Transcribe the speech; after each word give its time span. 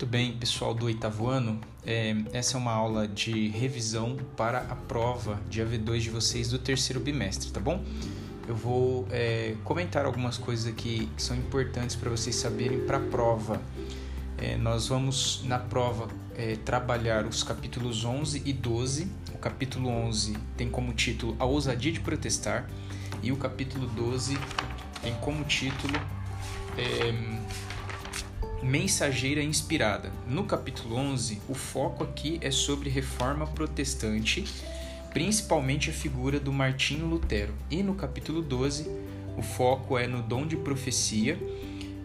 Muito 0.00 0.10
bem, 0.10 0.32
pessoal 0.32 0.72
do 0.72 0.86
oitavo 0.86 1.28
ano, 1.28 1.60
é, 1.84 2.16
essa 2.32 2.56
é 2.56 2.58
uma 2.58 2.72
aula 2.72 3.06
de 3.06 3.48
revisão 3.48 4.16
para 4.34 4.60
a 4.60 4.74
prova 4.74 5.38
de 5.50 5.60
AV2 5.60 5.98
de 5.98 6.08
vocês 6.08 6.48
do 6.48 6.58
terceiro 6.58 6.98
bimestre, 6.98 7.50
tá 7.50 7.60
bom? 7.60 7.84
Eu 8.48 8.56
vou 8.56 9.06
é, 9.10 9.56
comentar 9.62 10.06
algumas 10.06 10.38
coisas 10.38 10.66
aqui 10.66 11.06
que 11.14 11.22
são 11.22 11.36
importantes 11.36 11.96
para 11.96 12.08
vocês 12.08 12.34
saberem 12.34 12.80
para 12.86 12.96
a 12.96 13.00
prova. 13.00 13.60
É, 14.38 14.56
nós 14.56 14.88
vamos, 14.88 15.42
na 15.44 15.58
prova, 15.58 16.08
é, 16.34 16.56
trabalhar 16.56 17.26
os 17.26 17.42
capítulos 17.42 18.02
11 18.02 18.40
e 18.46 18.54
12. 18.54 19.06
O 19.34 19.38
capítulo 19.38 19.90
11 19.90 20.34
tem 20.56 20.70
como 20.70 20.94
título 20.94 21.36
A 21.38 21.44
Ousadia 21.44 21.92
de 21.92 22.00
Protestar 22.00 22.66
e 23.22 23.30
o 23.32 23.36
capítulo 23.36 23.86
12 23.88 24.38
tem 25.02 25.14
como 25.16 25.44
título 25.44 26.00
é, 26.78 27.12
Mensageira 28.62 29.42
Inspirada. 29.42 30.12
No 30.28 30.44
capítulo 30.44 30.96
11, 30.96 31.40
o 31.48 31.54
foco 31.54 32.04
aqui 32.04 32.38
é 32.42 32.50
sobre 32.50 32.90
reforma 32.90 33.46
protestante, 33.46 34.44
principalmente 35.12 35.88
a 35.88 35.92
figura 35.92 36.38
do 36.38 36.52
Martinho 36.52 37.06
Lutero. 37.06 37.54
E 37.70 37.82
no 37.82 37.94
capítulo 37.94 38.42
12, 38.42 38.86
o 39.38 39.42
foco 39.42 39.96
é 39.96 40.06
no 40.06 40.22
dom 40.22 40.46
de 40.46 40.56
profecia 40.56 41.38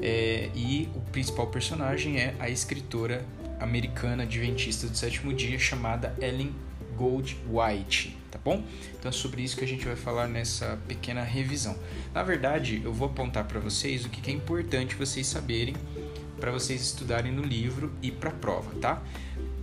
é, 0.02 0.50
e 0.56 0.88
o 0.96 1.02
principal 1.12 1.48
personagem 1.48 2.18
é 2.18 2.36
a 2.40 2.50
escritora 2.50 3.26
americana 3.60 4.24
adventista 4.24 4.88
do 4.88 4.96
sétimo 4.96 5.34
dia 5.34 5.60
chamada 5.60 6.16
Ellen 6.22 6.54
Gold 6.96 7.38
White, 7.50 8.18
tá 8.32 8.40
bom? 8.42 8.64
Então 8.98 9.10
é 9.10 9.12
sobre 9.12 9.42
isso 9.42 9.58
que 9.58 9.66
a 9.66 9.68
gente 9.68 9.86
vai 9.86 9.98
falar 9.98 10.28
nessa 10.28 10.80
pequena 10.88 11.22
revisão. 11.22 11.78
Na 12.14 12.24
verdade, 12.24 12.82
eu 12.84 12.94
vou 12.94 13.10
apontar 13.10 13.44
para 13.44 13.60
vocês 13.60 14.06
o 14.06 14.10
que 14.10 14.32
é 14.32 14.34
importante 14.34 14.96
vocês 14.96 15.28
saberem 15.28 15.76
para 16.40 16.52
vocês 16.52 16.82
estudarem 16.82 17.32
no 17.32 17.42
livro 17.42 17.92
e 18.02 18.12
para 18.12 18.30
a 18.30 18.34
prova, 18.34 18.72
tá? 18.80 19.02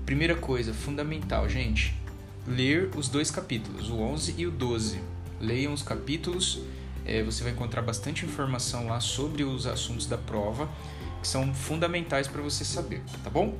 Primeira 0.06 0.34
coisa, 0.34 0.74
fundamental, 0.74 1.48
gente, 1.48 1.94
ler 2.46 2.90
os 2.96 3.08
dois 3.08 3.30
capítulos, 3.30 3.88
o 3.90 3.98
11 4.00 4.34
e 4.36 4.46
o 4.46 4.50
12. 4.50 5.00
Leiam 5.40 5.72
os 5.72 5.82
capítulos, 5.82 6.60
é, 7.04 7.22
você 7.22 7.42
vai 7.42 7.52
encontrar 7.52 7.82
bastante 7.82 8.24
informação 8.24 8.86
lá 8.86 9.00
sobre 9.00 9.44
os 9.44 9.66
assuntos 9.66 10.06
da 10.06 10.18
prova, 10.18 10.68
que 11.20 11.28
são 11.28 11.52
fundamentais 11.54 12.26
para 12.26 12.42
você 12.42 12.64
saber, 12.64 13.02
tá 13.22 13.30
bom? 13.30 13.56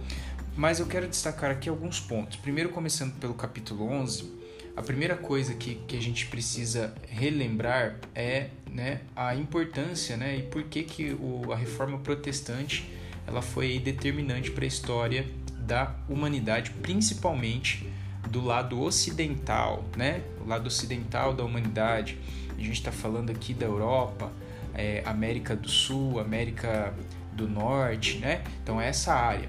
Mas 0.57 0.81
eu 0.81 0.87
quero 0.87 1.09
destacar 1.09 1.51
aqui 1.51 1.69
alguns 1.69 1.99
pontos. 2.01 2.37
Primeiro, 2.37 2.71
começando 2.71 3.15
pelo 3.19 3.35
capítulo 3.35 3.89
11, 3.89 4.43
a 4.77 4.83
primeira 4.83 5.17
coisa 5.17 5.55
que, 5.55 5.77
que 5.87 5.97
a 5.97 6.01
gente 6.01 6.27
precisa 6.27 6.95
relembrar 7.09 7.99
é 8.15 8.49
né, 8.71 9.01
a 9.15 9.35
importância 9.35 10.17
né, 10.17 10.39
e 10.39 10.43
por 10.43 10.63
que, 10.65 10.83
que 10.83 11.13
o, 11.13 11.53
a 11.53 11.57
reforma 11.57 11.99
protestante 11.99 12.91
ela 13.27 13.43
foi 13.43 13.79
determinante 13.79 14.51
para 14.51 14.65
a 14.65 14.69
história 14.69 15.27
da 15.59 15.95
humanidade, 16.09 16.71
principalmente 16.83 17.89
do 18.29 18.43
lado 18.45 18.81
ocidental, 18.81 19.85
né? 19.97 20.23
O 20.45 20.49
lado 20.49 20.67
ocidental 20.67 21.35
da 21.35 21.45
humanidade. 21.45 22.19
A 22.51 22.61
gente 22.61 22.73
está 22.73 22.93
falando 22.93 23.31
aqui 23.31 23.55
da 23.55 23.67
Europa, 23.67 24.31
é, 24.75 25.03
América 25.05 25.55
do 25.55 25.69
Sul, 25.69 26.21
América 26.21 26.95
do 27.33 27.49
Norte, 27.49 28.19
né? 28.19 28.43
Então 28.63 28.81
essa 28.81 29.15
área. 29.15 29.49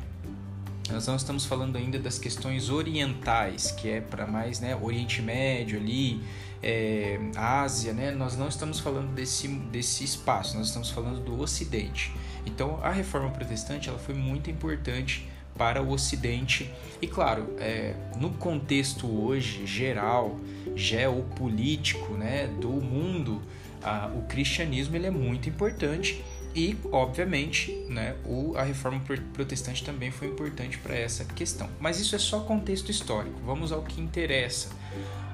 Nós 0.92 1.08
não 1.08 1.16
estamos 1.16 1.46
falando 1.46 1.78
ainda 1.78 1.98
das 1.98 2.20
questões 2.20 2.70
orientais, 2.70 3.72
que 3.72 3.90
é 3.90 4.02
para 4.02 4.28
mais, 4.28 4.60
né, 4.60 4.76
Oriente 4.76 5.22
Médio 5.22 5.80
ali, 5.80 6.22
é, 6.62 7.20
Ásia, 7.36 7.94
né? 7.94 8.12
Nós 8.12 8.38
não 8.38 8.48
estamos 8.48 8.80
falando 8.80 9.14
desse, 9.14 9.48
desse 9.48 10.04
espaço, 10.04 10.58
nós 10.58 10.68
estamos 10.68 10.90
falando 10.90 11.24
do 11.24 11.40
Ocidente. 11.40 12.14
Então, 12.46 12.80
a 12.84 12.92
reforma 12.92 13.30
protestante 13.30 13.90
ela 13.90 14.00
foi 14.00 14.16
muito 14.16 14.50
importante 14.50 15.28
para 15.58 15.82
o 15.82 15.92
Ocidente 15.92 16.72
e, 17.02 17.08
claro, 17.08 17.56
é, 17.60 17.94
no 18.18 18.32
contexto 18.32 19.08
hoje 19.08 19.66
geral, 19.66 20.40
geopolítico, 20.76 22.14
né, 22.14 22.48
do 22.60 22.70
mundo, 22.70 23.42
a, 23.84 24.08
o 24.08 24.24
cristianismo 24.24 24.96
ele 24.96 25.08
é 25.08 25.12
muito 25.12 25.48
importante 25.48 26.24
e, 26.56 26.78
obviamente, 26.92 27.72
né, 27.90 28.16
o, 28.26 28.56
a 28.56 28.64
reforma 28.64 29.02
protestante 29.34 29.84
também 29.84 30.12
foi 30.12 30.28
importante 30.28 30.78
para 30.78 30.96
essa 30.96 31.26
questão. 31.26 31.68
Mas 31.80 32.00
isso 32.00 32.16
é 32.16 32.20
só 32.20 32.42
contexto 32.42 32.90
histórico. 32.90 33.40
Vamos 33.46 33.72
ao 33.72 33.82
que 33.82 34.00
interessa, 34.00 34.70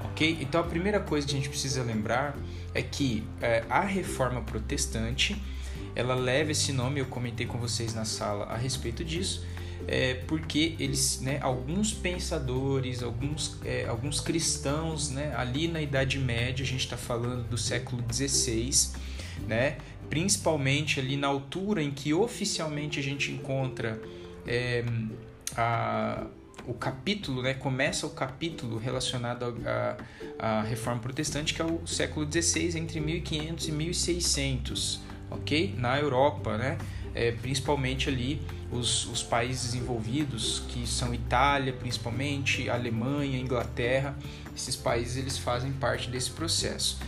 ok? 0.05 0.37
Então, 0.41 0.61
a 0.61 0.63
primeira 0.63 0.99
coisa 0.99 1.27
que 1.27 1.33
a 1.33 1.37
gente 1.37 1.49
precisa 1.49 1.83
lembrar 1.83 2.37
é 2.73 2.81
que 2.81 3.23
é, 3.41 3.63
a 3.69 3.81
reforma 3.81 4.41
protestante 4.41 5.41
ela 5.99 6.15
leva 6.15 6.51
esse 6.51 6.71
nome, 6.71 7.01
eu 7.01 7.05
comentei 7.05 7.45
com 7.45 7.57
vocês 7.57 7.93
na 7.93 8.05
sala 8.05 8.45
a 8.45 8.55
respeito 8.55 9.03
disso, 9.03 9.45
é, 9.85 10.13
porque 10.27 10.75
eles, 10.79 11.19
né, 11.19 11.39
alguns 11.41 11.91
pensadores, 11.93 13.03
alguns, 13.03 13.57
é, 13.65 13.85
alguns 13.85 14.21
cristãos, 14.21 15.09
né, 15.09 15.33
ali 15.35 15.67
na 15.67 15.81
Idade 15.81 16.17
Média, 16.17 16.63
a 16.63 16.67
gente 16.67 16.85
está 16.85 16.95
falando 16.95 17.47
do 17.49 17.57
século 17.57 18.01
XVI, 18.11 18.93
né, 19.45 19.77
principalmente 20.09 20.99
ali 20.99 21.17
na 21.17 21.27
altura 21.27 21.83
em 21.83 21.91
que 21.91 22.13
oficialmente 22.13 22.99
a 22.99 23.03
gente 23.03 23.31
encontra 23.31 24.01
é, 24.47 24.85
a, 25.57 26.27
o 26.65 26.73
capítulo, 26.73 27.41
né, 27.41 27.53
começa 27.55 28.07
o 28.07 28.11
capítulo 28.11 28.77
relacionado 28.77 29.53
à 30.37 30.61
Reforma 30.61 31.01
Protestante, 31.01 31.53
que 31.53 31.61
é 31.61 31.65
o 31.65 31.85
século 31.85 32.25
XVI, 32.31 32.77
entre 32.77 33.01
1500 33.01 33.67
e 33.67 33.71
1600 33.71 35.08
ok? 35.29 35.75
Na 35.77 35.99
Europa, 35.99 36.57
né? 36.57 36.77
É, 37.15 37.31
principalmente 37.31 38.07
ali 38.07 38.41
os, 38.71 39.07
os 39.07 39.23
países 39.23 39.73
envolvidos, 39.73 40.63
que 40.69 40.85
são 40.85 41.13
Itália, 41.13 41.73
principalmente, 41.73 42.69
Alemanha, 42.69 43.39
Inglaterra, 43.39 44.15
esses 44.55 44.75
países 44.75 45.17
eles 45.17 45.37
fazem 45.37 45.71
parte 45.71 46.09
desse 46.09 46.29
processo. 46.31 46.99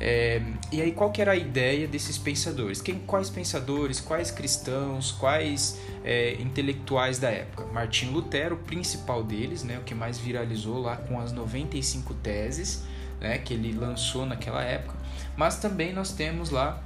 É, 0.00 0.40
e 0.70 0.80
aí 0.80 0.92
qual 0.92 1.10
que 1.10 1.20
era 1.20 1.32
a 1.32 1.36
ideia 1.36 1.88
desses 1.88 2.16
pensadores? 2.16 2.80
Quem, 2.80 3.00
quais 3.00 3.30
pensadores, 3.30 4.00
quais 4.00 4.30
cristãos, 4.30 5.10
quais 5.10 5.80
é, 6.04 6.34
intelectuais 6.34 7.18
da 7.18 7.30
época? 7.30 7.64
Martinho 7.72 8.12
Lutero, 8.12 8.54
o 8.54 8.58
principal 8.58 9.24
deles, 9.24 9.64
né, 9.64 9.78
o 9.78 9.82
que 9.82 9.94
mais 9.94 10.18
viralizou 10.18 10.80
lá 10.80 10.96
com 10.96 11.18
as 11.18 11.32
95 11.32 12.14
teses 12.14 12.84
né, 13.20 13.38
que 13.38 13.54
ele 13.54 13.72
lançou 13.72 14.24
naquela 14.24 14.62
época. 14.62 14.94
Mas 15.36 15.58
também 15.58 15.92
nós 15.92 16.12
temos 16.12 16.50
lá 16.50 16.82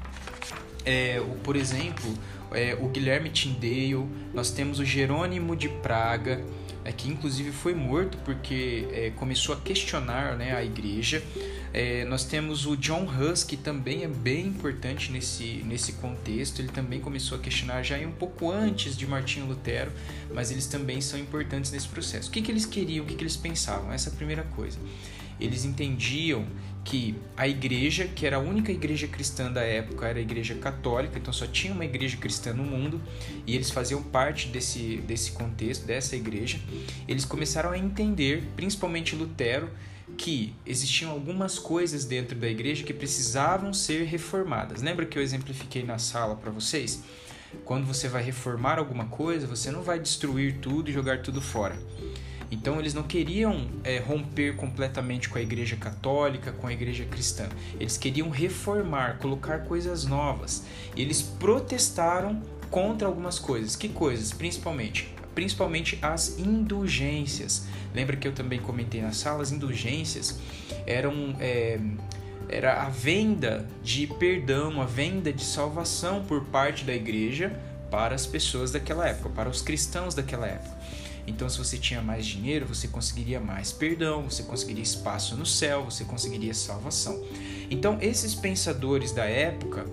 é, 0.84 1.20
o, 1.20 1.36
por 1.42 1.56
exemplo, 1.56 2.12
é, 2.52 2.76
o 2.80 2.88
Guilherme 2.88 3.30
Tyndale, 3.30 4.06
nós 4.32 4.50
temos 4.50 4.78
o 4.78 4.84
Jerônimo 4.84 5.56
de 5.56 5.68
Praga, 5.68 6.44
é, 6.84 6.90
que 6.90 7.08
inclusive 7.08 7.52
foi 7.52 7.74
morto 7.74 8.18
porque 8.24 8.88
é, 8.92 9.10
começou 9.10 9.54
a 9.54 9.58
questionar 9.58 10.36
né, 10.36 10.54
a 10.54 10.64
igreja. 10.64 11.22
É, 11.72 12.04
nós 12.04 12.24
temos 12.24 12.66
o 12.66 12.76
John 12.76 13.06
Hus, 13.06 13.44
que 13.44 13.56
também 13.56 14.04
é 14.04 14.08
bem 14.08 14.48
importante 14.48 15.10
nesse, 15.10 15.62
nesse 15.64 15.94
contexto. 15.94 16.60
Ele 16.60 16.68
também 16.68 17.00
começou 17.00 17.38
a 17.38 17.40
questionar 17.40 17.82
já 17.82 17.96
um 17.98 18.12
pouco 18.12 18.50
antes 18.50 18.96
de 18.96 19.06
Martinho 19.06 19.46
Lutero, 19.46 19.90
mas 20.34 20.50
eles 20.50 20.66
também 20.66 21.00
são 21.00 21.18
importantes 21.18 21.70
nesse 21.70 21.88
processo. 21.88 22.28
O 22.28 22.32
que, 22.32 22.42
que 22.42 22.50
eles 22.50 22.66
queriam, 22.66 23.04
o 23.04 23.08
que, 23.08 23.14
que 23.14 23.22
eles 23.22 23.36
pensavam? 23.36 23.92
Essa 23.92 24.10
é 24.10 24.12
a 24.12 24.16
primeira 24.16 24.42
coisa. 24.42 24.78
Eles 25.42 25.64
entendiam 25.64 26.46
que 26.84 27.16
a 27.36 27.48
igreja, 27.48 28.06
que 28.06 28.24
era 28.24 28.36
a 28.36 28.38
única 28.38 28.70
igreja 28.70 29.08
cristã 29.08 29.50
da 29.50 29.62
época, 29.62 30.06
era 30.06 30.18
a 30.18 30.22
igreja 30.22 30.54
católica, 30.54 31.18
então 31.18 31.32
só 31.32 31.46
tinha 31.46 31.72
uma 31.72 31.84
igreja 31.84 32.16
cristã 32.16 32.52
no 32.52 32.62
mundo, 32.62 33.00
e 33.44 33.54
eles 33.54 33.70
faziam 33.70 34.00
parte 34.00 34.48
desse, 34.48 34.98
desse 34.98 35.32
contexto, 35.32 35.84
dessa 35.84 36.14
igreja. 36.14 36.60
Eles 37.08 37.24
começaram 37.24 37.70
a 37.70 37.78
entender, 37.78 38.44
principalmente 38.54 39.16
Lutero, 39.16 39.68
que 40.16 40.54
existiam 40.64 41.10
algumas 41.10 41.58
coisas 41.58 42.04
dentro 42.04 42.38
da 42.38 42.48
igreja 42.48 42.84
que 42.84 42.92
precisavam 42.92 43.72
ser 43.72 44.04
reformadas. 44.04 44.80
Lembra 44.80 45.06
que 45.06 45.18
eu 45.18 45.22
exemplifiquei 45.22 45.82
na 45.82 45.98
sala 45.98 46.36
para 46.36 46.50
vocês? 46.50 47.02
Quando 47.64 47.84
você 47.84 48.08
vai 48.08 48.22
reformar 48.22 48.78
alguma 48.78 49.06
coisa, 49.06 49.46
você 49.46 49.70
não 49.70 49.82
vai 49.82 49.98
destruir 49.98 50.58
tudo 50.58 50.88
e 50.88 50.92
jogar 50.92 51.20
tudo 51.22 51.40
fora 51.40 51.76
então 52.52 52.78
eles 52.78 52.92
não 52.92 53.02
queriam 53.02 53.66
é, 53.82 53.98
romper 53.98 54.54
completamente 54.56 55.30
com 55.30 55.38
a 55.38 55.40
igreja 55.40 55.74
católica, 55.74 56.52
com 56.52 56.66
a 56.66 56.72
igreja 56.72 57.06
cristã. 57.06 57.48
Eles 57.80 57.96
queriam 57.96 58.28
reformar, 58.28 59.16
colocar 59.18 59.60
coisas 59.60 60.04
novas. 60.04 60.64
E 60.94 61.00
eles 61.00 61.22
protestaram 61.22 62.42
contra 62.70 63.08
algumas 63.08 63.38
coisas. 63.38 63.74
Que 63.74 63.88
coisas? 63.88 64.32
Principalmente 64.32 65.12
principalmente 65.34 65.98
as 66.02 66.38
indulgências. 66.38 67.66
Lembra 67.94 68.18
que 68.18 68.28
eu 68.28 68.32
também 68.32 68.60
comentei 68.60 69.00
na 69.00 69.12
sala, 69.12 69.42
as 69.42 69.50
indulgências 69.50 70.38
eram 70.86 71.34
é, 71.40 71.80
era 72.50 72.82
a 72.82 72.90
venda 72.90 73.66
de 73.82 74.06
perdão, 74.06 74.82
a 74.82 74.84
venda 74.84 75.32
de 75.32 75.42
salvação 75.42 76.22
por 76.22 76.44
parte 76.44 76.84
da 76.84 76.92
igreja 76.92 77.58
para 77.90 78.14
as 78.14 78.26
pessoas 78.26 78.72
daquela 78.72 79.08
época, 79.08 79.30
para 79.30 79.48
os 79.48 79.62
cristãos 79.62 80.14
daquela 80.14 80.46
época. 80.46 80.81
Então, 81.26 81.48
se 81.48 81.58
você 81.58 81.78
tinha 81.78 82.02
mais 82.02 82.26
dinheiro, 82.26 82.66
você 82.66 82.88
conseguiria 82.88 83.38
mais 83.38 83.70
perdão, 83.72 84.22
você 84.22 84.42
conseguiria 84.42 84.82
espaço 84.82 85.36
no 85.36 85.46
céu, 85.46 85.84
você 85.84 86.04
conseguiria 86.04 86.52
salvação. 86.52 87.22
Então, 87.70 87.98
esses 88.00 88.34
pensadores 88.34 89.12
da 89.12 89.24
época, 89.24 89.86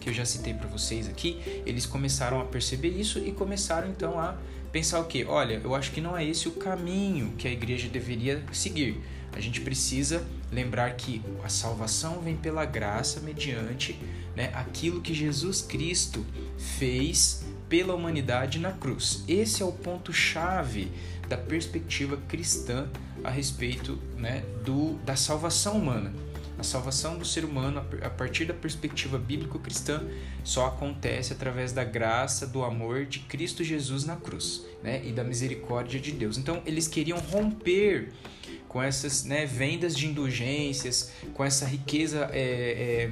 que 0.00 0.08
eu 0.08 0.14
já 0.14 0.24
citei 0.24 0.54
para 0.54 0.68
vocês 0.68 1.08
aqui, 1.08 1.38
eles 1.66 1.84
começaram 1.84 2.40
a 2.40 2.44
perceber 2.44 2.88
isso 2.88 3.18
e 3.18 3.32
começaram 3.32 3.88
então 3.88 4.18
a 4.18 4.36
pensar 4.72 5.00
o 5.00 5.04
que? 5.04 5.24
Olha, 5.24 5.60
eu 5.62 5.74
acho 5.74 5.92
que 5.92 6.00
não 6.00 6.16
é 6.16 6.24
esse 6.24 6.48
o 6.48 6.52
caminho 6.52 7.32
que 7.36 7.46
a 7.46 7.50
igreja 7.50 7.88
deveria 7.88 8.42
seguir. 8.52 9.00
A 9.32 9.40
gente 9.40 9.60
precisa 9.60 10.26
lembrar 10.50 10.94
que 10.96 11.22
a 11.44 11.48
salvação 11.48 12.20
vem 12.20 12.36
pela 12.36 12.64
graça 12.64 13.20
mediante 13.20 13.98
né, 14.34 14.50
aquilo 14.54 15.00
que 15.00 15.12
Jesus 15.12 15.60
Cristo 15.60 16.24
fez 16.56 17.44
pela 17.68 17.94
humanidade 17.94 18.58
na 18.58 18.72
cruz. 18.72 19.24
Esse 19.28 19.62
é 19.62 19.66
o 19.66 19.72
ponto 19.72 20.12
chave 20.12 20.90
da 21.28 21.36
perspectiva 21.36 22.16
cristã 22.28 22.88
a 23.22 23.30
respeito 23.30 23.98
né, 24.16 24.42
do, 24.64 24.94
da 25.04 25.16
salvação 25.16 25.76
humana. 25.76 26.12
A 26.58 26.64
salvação 26.64 27.16
do 27.16 27.24
ser 27.24 27.44
humano, 27.44 27.84
a 28.02 28.10
partir 28.10 28.44
da 28.44 28.54
perspectiva 28.54 29.16
bíblico-cristã, 29.16 30.02
só 30.42 30.66
acontece 30.66 31.32
através 31.32 31.72
da 31.72 31.84
graça, 31.84 32.48
do 32.48 32.64
amor 32.64 33.04
de 33.04 33.20
Cristo 33.20 33.62
Jesus 33.62 34.04
na 34.04 34.16
cruz 34.16 34.66
né, 34.82 35.00
e 35.04 35.12
da 35.12 35.22
misericórdia 35.22 36.00
de 36.00 36.10
Deus. 36.10 36.36
Então, 36.36 36.60
eles 36.66 36.88
queriam 36.88 37.18
romper 37.18 38.12
com 38.66 38.82
essas 38.82 39.22
né, 39.22 39.46
vendas 39.46 39.96
de 39.96 40.08
indulgências, 40.08 41.12
com 41.32 41.44
essa 41.44 41.64
riqueza 41.64 42.28
é, 42.32 42.40
é, 42.40 43.10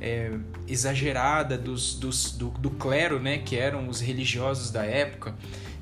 é, 0.00 0.32
exagerada 0.66 1.56
dos, 1.56 1.94
dos, 1.94 2.32
do, 2.32 2.50
do 2.50 2.70
clero, 2.70 3.20
né, 3.20 3.38
que 3.38 3.56
eram 3.56 3.88
os 3.88 4.00
religiosos 4.00 4.70
da 4.70 4.84
época 4.84 5.34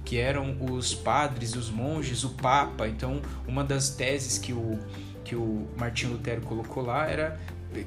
que 0.04 0.16
eram 0.16 0.56
os 0.60 0.92
padres, 0.92 1.54
os 1.54 1.70
monges, 1.70 2.24
o 2.24 2.30
papa. 2.30 2.88
Então, 2.88 3.22
uma 3.46 3.62
das 3.62 3.90
teses 3.90 4.38
que 4.38 4.52
o, 4.52 4.78
que 5.24 5.36
o 5.36 5.68
Martinho 5.76 6.12
Lutero 6.12 6.40
colocou 6.40 6.84
lá 6.84 7.06
era 7.06 7.38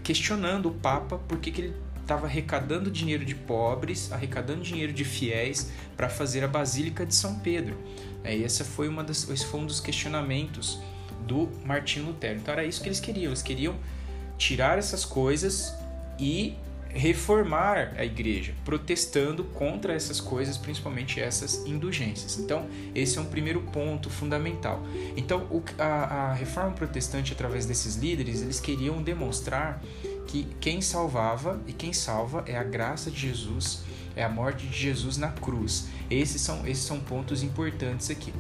questionando 0.02 0.70
o 0.70 0.72
papa 0.72 1.18
por 1.18 1.40
que, 1.40 1.52
que 1.52 1.62
ele 1.62 1.76
estava 2.02 2.26
arrecadando 2.26 2.90
dinheiro 2.90 3.26
de 3.26 3.36
pobres, 3.36 4.12
arrecadando 4.12 4.62
dinheiro 4.62 4.94
de 4.94 5.04
fiéis 5.04 5.72
para 5.98 6.08
fazer 6.08 6.44
a 6.44 6.48
Basílica 6.48 7.06
de 7.06 7.14
São 7.14 7.40
Pedro. 7.40 7.78
É, 8.24 8.42
essa 8.42 8.64
foi 8.64 8.88
uma 8.88 9.04
das, 9.04 9.30
esse 9.30 9.46
foi 9.46 9.60
um 9.60 9.66
dos 9.66 9.80
questionamentos 9.80 10.80
do 11.28 11.50
Martinho 11.66 12.06
Lutero. 12.06 12.40
Então 12.40 12.54
era 12.54 12.64
isso 12.64 12.82
que 12.82 12.88
eles 12.88 13.00
queriam. 13.00 13.32
Eles 13.32 13.42
queriam 13.42 13.76
tirar 14.38 14.78
essas 14.78 15.04
coisas 15.04 15.74
e 16.20 16.56
reformar 16.94 17.96
a 17.98 18.06
igreja, 18.06 18.54
protestando 18.64 19.44
contra 19.44 19.94
essas 19.94 20.22
coisas, 20.22 20.58
principalmente 20.58 21.20
essas 21.20 21.66
indulgências. 21.66 22.38
Então, 22.38 22.68
esse 22.94 23.18
é 23.18 23.22
um 23.22 23.26
primeiro 23.26 23.62
ponto 23.62 24.10
fundamental. 24.10 24.82
Então, 25.18 25.48
a, 25.80 25.84
a 25.86 26.34
reforma 26.34 26.72
protestante, 26.72 27.34
através 27.34 27.66
desses 27.66 27.96
líderes, 27.96 28.44
eles 28.44 28.60
queriam 28.60 29.02
demonstrar 29.02 29.82
que 30.28 30.48
quem 30.62 30.82
salvava 30.82 31.60
e 31.68 31.74
quem 31.74 31.92
salva 31.92 32.44
é 32.46 32.56
a 32.56 32.64
graça 32.64 33.10
de 33.10 33.20
Jesus, 33.20 33.82
é 34.16 34.24
a 34.24 34.30
morte 34.30 34.68
de 34.68 34.78
Jesus 34.78 35.18
na 35.18 35.30
cruz. 35.30 35.88
Esses 36.12 36.42
são, 36.42 36.66
esses 36.68 36.84
são 36.84 37.00
pontos 37.00 37.42
importantes 37.42 38.12
aqui. 38.12 38.32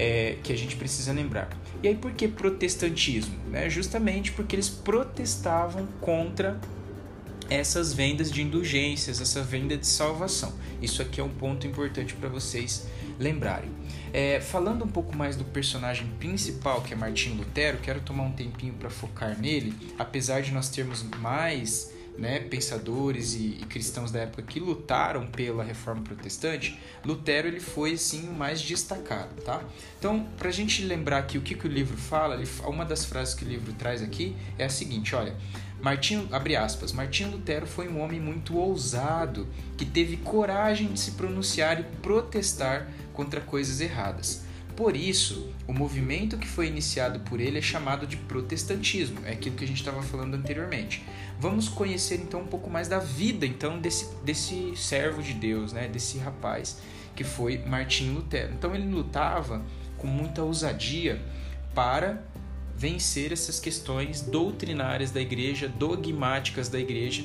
É, 0.00 0.36
que 0.44 0.52
a 0.52 0.56
gente 0.56 0.76
precisa 0.76 1.12
lembrar. 1.12 1.48
E 1.82 1.88
aí, 1.88 1.96
por 1.96 2.12
que 2.12 2.28
protestantismo? 2.28 3.34
É 3.52 3.68
justamente 3.68 4.30
porque 4.30 4.54
eles 4.54 4.68
protestavam 4.68 5.88
contra 6.00 6.56
essas 7.48 7.92
vendas 7.92 8.30
de 8.30 8.42
indulgências, 8.42 9.20
essa 9.20 9.42
venda 9.42 9.76
de 9.76 9.86
salvação. 9.86 10.52
Isso 10.82 11.00
aqui 11.02 11.20
é 11.20 11.24
um 11.24 11.30
ponto 11.30 11.66
importante 11.66 12.14
para 12.14 12.28
vocês 12.28 12.86
lembrarem. 13.18 13.70
É, 14.12 14.40
falando 14.40 14.84
um 14.84 14.88
pouco 14.88 15.14
mais 15.16 15.36
do 15.36 15.44
personagem 15.44 16.06
principal, 16.18 16.82
que 16.82 16.92
é 16.92 16.96
Martinho 16.96 17.36
Lutero, 17.36 17.78
quero 17.78 18.00
tomar 18.00 18.24
um 18.24 18.32
tempinho 18.32 18.74
para 18.74 18.88
focar 18.88 19.38
nele, 19.38 19.74
apesar 19.98 20.40
de 20.40 20.52
nós 20.52 20.68
termos 20.68 21.02
mais 21.20 21.92
né, 22.18 22.40
pensadores 22.40 23.34
e, 23.34 23.58
e, 23.60 23.64
cristãos 23.68 24.10
da 24.10 24.20
época 24.20 24.42
que 24.42 24.58
lutaram 24.58 25.26
pela 25.28 25.62
reforma 25.62 26.02
protestante, 26.02 26.76
Lutero 27.04 27.46
ele 27.46 27.60
foi 27.60 27.96
sim 27.96 28.28
o 28.28 28.32
mais 28.32 28.60
destacado, 28.60 29.40
tá? 29.42 29.62
Então, 29.98 30.26
para 30.36 30.48
a 30.48 30.52
gente 30.52 30.82
lembrar 30.82 31.18
aqui 31.18 31.38
o 31.38 31.40
que, 31.40 31.54
que 31.54 31.66
o 31.66 31.70
livro 31.70 31.96
fala, 31.96 32.34
ele, 32.34 32.48
uma 32.64 32.84
das 32.84 33.04
frases 33.04 33.34
que 33.34 33.44
o 33.44 33.48
livro 33.48 33.72
traz 33.72 34.02
aqui 34.02 34.34
é 34.58 34.64
a 34.64 34.68
seguinte, 34.68 35.14
olha, 35.14 35.36
Martinho, 35.80 36.28
abre 36.32 36.56
aspas, 36.56 36.92
Martinho 36.92 37.30
Lutero 37.30 37.66
foi 37.66 37.88
um 37.88 38.00
homem 38.00 38.20
muito 38.20 38.56
ousado, 38.56 39.46
que 39.76 39.84
teve 39.84 40.16
coragem 40.16 40.88
de 40.88 40.98
se 40.98 41.12
pronunciar 41.12 41.78
e 41.78 41.84
protestar 42.02 42.88
contra 43.12 43.40
coisas 43.40 43.80
erradas. 43.80 44.42
Por 44.74 44.96
isso, 44.96 45.52
o 45.66 45.72
movimento 45.72 46.38
que 46.38 46.46
foi 46.46 46.68
iniciado 46.68 47.20
por 47.20 47.40
ele 47.40 47.58
é 47.58 47.62
chamado 47.62 48.06
de 48.06 48.16
protestantismo, 48.16 49.20
é 49.24 49.32
aquilo 49.32 49.56
que 49.56 49.64
a 49.64 49.66
gente 49.66 49.78
estava 49.78 50.02
falando 50.02 50.34
anteriormente. 50.34 51.04
Vamos 51.40 51.68
conhecer 51.68 52.20
então 52.20 52.40
um 52.40 52.46
pouco 52.46 52.68
mais 52.70 52.88
da 52.88 52.98
vida 52.98 53.46
então 53.46 53.80
desse, 53.80 54.14
desse 54.24 54.74
servo 54.76 55.22
de 55.22 55.32
Deus, 55.32 55.72
né, 55.72 55.88
desse 55.88 56.18
rapaz 56.18 56.80
que 57.14 57.24
foi 57.24 57.58
Martinho 57.58 58.14
Lutero. 58.14 58.52
Então 58.54 58.72
ele 58.72 58.88
lutava 58.88 59.64
com 59.96 60.06
muita 60.06 60.44
ousadia 60.44 61.20
para 61.74 62.22
vencer 62.78 63.32
essas 63.32 63.58
questões 63.58 64.20
doutrinárias 64.20 65.10
da 65.10 65.20
igreja, 65.20 65.68
dogmáticas 65.68 66.68
da 66.68 66.78
igreja, 66.78 67.24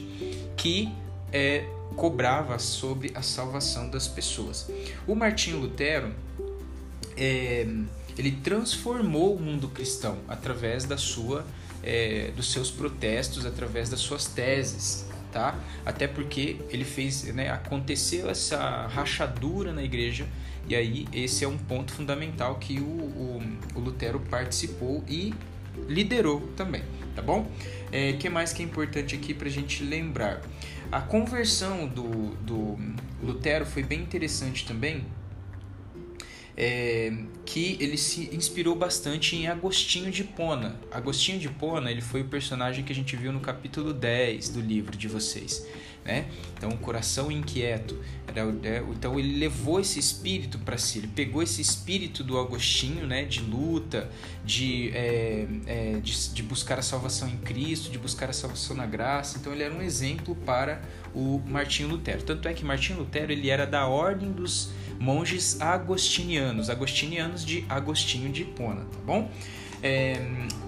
que 0.58 0.92
é, 1.32 1.66
cobrava 1.96 2.58
sobre 2.58 3.12
a 3.14 3.22
salvação 3.22 3.88
das 3.88 4.08
pessoas. 4.08 4.68
O 5.08 5.14
Martinho 5.14 5.60
Lutero 5.60 6.12
é, 7.16 7.68
ele 8.18 8.32
transformou 8.44 9.36
o 9.36 9.40
mundo 9.40 9.68
cristão 9.68 10.18
através 10.28 10.86
da 10.86 10.98
sua, 10.98 11.46
é, 11.84 12.32
dos 12.36 12.52
seus 12.52 12.72
protestos, 12.72 13.46
através 13.46 13.90
das 13.90 14.00
suas 14.00 14.26
teses. 14.26 15.06
Tá? 15.32 15.60
Até 15.84 16.08
porque 16.08 16.58
ele 16.70 16.86
fez, 16.86 17.24
né, 17.34 17.50
aconteceu 17.50 18.30
essa 18.30 18.86
rachadura 18.88 19.74
na 19.74 19.84
igreja 19.84 20.28
e 20.68 20.76
aí 20.76 21.06
esse 21.12 21.44
é 21.44 21.48
um 21.48 21.58
ponto 21.58 21.92
fundamental 21.92 22.56
que 22.56 22.80
o, 22.80 22.84
o, 22.84 23.42
o 23.76 23.80
Lutero 23.80 24.20
participou 24.20 25.04
e 25.08 25.34
liderou 25.88 26.42
também, 26.56 26.84
tá 27.16 27.22
bom? 27.22 27.42
O 27.42 27.48
é, 27.92 28.14
que 28.14 28.30
mais 28.30 28.54
que 28.54 28.62
é 28.62 28.66
importante 28.66 29.16
aqui 29.16 29.34
para 29.34 29.48
a 29.48 29.52
gente 29.52 29.84
lembrar? 29.84 30.42
A 30.92 31.02
conversão 31.02 31.88
do, 31.88 32.36
do 32.36 32.78
Lutero 33.22 33.66
foi 33.66 33.84
bem 33.84 34.02
interessante 34.02 34.66
também, 34.66 35.06
é, 36.56 37.12
que 37.46 37.78
ele 37.80 37.98
se 37.98 38.30
inspirou 38.34 38.76
bastante 38.76 39.36
em 39.36 39.48
Agostinho 39.48 40.12
de 40.12 40.24
Pona. 40.24 40.80
Agostinho 40.92 41.40
de 41.40 41.50
Pona 41.50 41.90
ele 41.90 42.02
foi 42.02 42.22
o 42.22 42.26
personagem 42.26 42.86
que 42.86 42.94
a 42.94 42.96
gente 42.96 43.16
viu 43.16 43.34
no 43.34 43.40
capítulo 43.40 43.92
10 43.92 44.50
do 44.50 44.62
livro 44.62 44.96
de 44.96 45.08
vocês 45.08 45.66
né? 46.06 46.26
Então, 46.58 46.70
o 46.70 46.78
coração 46.78 47.32
inquieto. 47.32 47.98
Era, 48.28 48.42
é, 48.64 48.84
então, 48.90 49.20
ele 49.20 49.38
levou 49.38 49.80
esse 49.80 50.00
espírito 50.00 50.58
para 50.60 50.78
si, 50.78 51.00
ele 51.00 51.08
pegou 51.08 51.42
esse 51.42 51.62
espírito 51.62 52.24
do 52.24 52.38
Agostinho, 52.40 53.06
né? 53.08 53.24
De 53.24 53.42
luta, 53.42 54.10
de, 54.46 54.90
é, 54.94 55.48
é, 55.66 56.00
de, 56.02 56.34
de, 56.34 56.44
buscar 56.44 56.80
a 56.80 56.82
salvação 56.82 57.28
em 57.30 57.38
Cristo, 57.38 57.92
de 57.92 57.98
buscar 57.98 58.30
a 58.30 58.34
salvação 58.34 58.76
na 58.76 58.86
graça. 58.86 59.38
Então, 59.38 59.54
ele 59.54 59.64
era 59.64 59.74
um 59.74 59.82
exemplo 59.82 60.36
para 60.36 60.82
o 61.14 61.42
Martinho 61.46 61.90
Lutero. 61.90 62.24
Tanto 62.24 62.48
é 62.48 62.54
que 62.54 62.66
Martinho 62.66 63.00
Lutero 63.00 63.32
ele 63.32 63.50
era 63.50 63.66
da 63.66 63.88
ordem 63.88 64.32
dos 64.32 64.72
monges 65.00 65.60
agostinianos, 65.60 66.70
agostinianos 66.70 67.46
de 67.46 67.66
Agostinho 67.68 68.32
de 68.32 68.44
Hipona, 68.44 68.82
tá 68.86 69.00
bom? 69.06 69.30
É, 69.82 70.18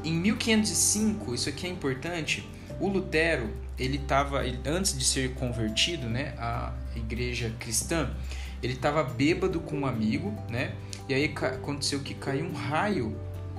em 0.04 0.14
1505, 0.14 1.34
isso 1.34 1.48
aqui 1.48 1.66
é 1.66 1.70
importante, 1.70 2.46
o 2.80 2.88
Lutero 2.88 3.50
ele 3.78 3.98
estava 3.98 4.42
antes 4.66 4.98
de 4.98 5.04
ser 5.04 5.34
convertido, 5.34 6.08
né, 6.08 6.34
à 6.38 6.74
igreja 6.96 7.54
cristã, 7.60 8.10
ele 8.64 8.74
estava 8.74 9.04
bêbado 9.04 9.60
com 9.60 9.80
um 9.80 9.86
amigo, 9.86 10.34
né? 10.50 10.74
E 11.08 11.14
aí 11.14 11.26
aconteceu 11.26 12.00
que 12.00 12.14
caiu 12.14 12.46
um 12.46 12.54
raio 12.54 13.16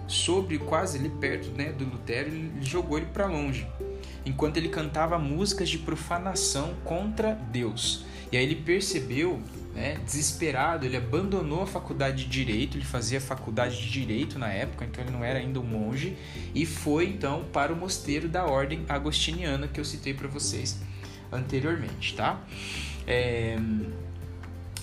sobre 0.09 0.59
quase 0.59 0.99
ali 0.99 1.11
perto, 1.11 1.51
né, 1.51 1.73
do 1.73 1.85
Lutero, 1.85 2.31
e 2.35 2.63
jogou 2.63 2.97
ele 2.97 3.07
para 3.07 3.27
longe, 3.27 3.67
enquanto 4.25 4.57
ele 4.57 4.69
cantava 4.69 5.19
músicas 5.19 5.69
de 5.69 5.79
profanação 5.79 6.75
contra 6.85 7.35
Deus. 7.35 8.05
E 8.33 8.37
aí 8.37 8.45
ele 8.45 8.57
percebeu 8.57 9.41
né, 9.77 9.99
desesperado, 10.07 10.87
ele 10.87 10.97
abandonou 10.97 11.63
a 11.63 11.67
faculdade 11.67 12.25
de 12.25 12.31
direito, 12.31 12.79
ele 12.79 12.85
fazia 12.85 13.21
faculdade 13.21 13.77
de 13.77 13.91
direito 13.91 14.39
na 14.39 14.49
época, 14.49 14.87
então 14.87 15.05
ele 15.05 15.13
não 15.13 15.23
era 15.23 15.39
ainda 15.39 15.61
um 15.61 15.65
monge, 15.65 16.17
e 16.55 16.65
foi 16.65 17.07
então 17.07 17.45
para 17.53 17.75
o 17.75 17.77
mosteiro 17.77 18.27
da 18.27 18.47
ordem 18.47 18.87
agostiniana 18.89 19.69
que 19.69 19.79
eu 19.79 19.85
citei 19.85 20.15
para 20.15 20.27
vocês 20.29 20.81
anteriormente, 21.31 22.15
tá? 22.15 22.41
É... 23.07 23.59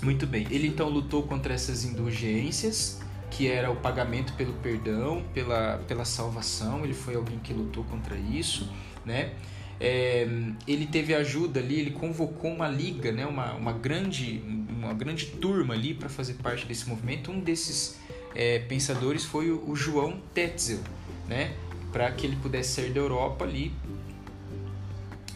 Muito 0.03 0.27
bem, 0.27 0.45
ele 0.51 0.67
então 0.67 0.87
lutou 0.89 1.23
contra 1.23 1.53
essas 1.53 1.83
indulgências, 1.83 3.01
que 3.31 3.49
era 3.49 3.71
o 3.71 3.75
pagamento 3.77 4.33
pelo 4.33 4.53
perdão, 4.53 5.23
pela, 5.33 5.79
pela 5.87 6.05
salvação, 6.05 6.83
ele 6.83 6.93
foi 6.93 7.15
alguém 7.15 7.39
que 7.39 7.51
lutou 7.51 7.83
contra 7.85 8.15
isso, 8.15 8.69
né? 9.03 9.31
É, 9.79 10.27
ele 10.67 10.85
teve 10.85 11.13
ajuda 11.13 11.59
ali, 11.59 11.79
ele 11.79 11.91
convocou 11.91 12.51
uma 12.51 12.67
liga, 12.67 13.11
né, 13.11 13.25
uma, 13.25 13.53
uma, 13.53 13.73
grande, 13.73 14.41
uma 14.83 14.93
grande 14.93 15.25
turma 15.25 15.73
ali 15.73 15.93
para 15.93 16.09
fazer 16.09 16.35
parte 16.35 16.65
desse 16.65 16.87
movimento. 16.87 17.31
Um 17.31 17.39
desses 17.39 17.97
é, 18.35 18.59
pensadores 18.59 19.23
foi 19.25 19.51
o, 19.51 19.69
o 19.69 19.75
João 19.75 20.21
Tetzel, 20.33 20.79
né, 21.27 21.53
para 21.91 22.11
que 22.11 22.25
ele 22.25 22.35
pudesse 22.35 22.81
sair 22.81 22.91
da 22.91 22.99
Europa 22.99 23.45
ali 23.45 23.71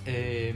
é, 0.07 0.53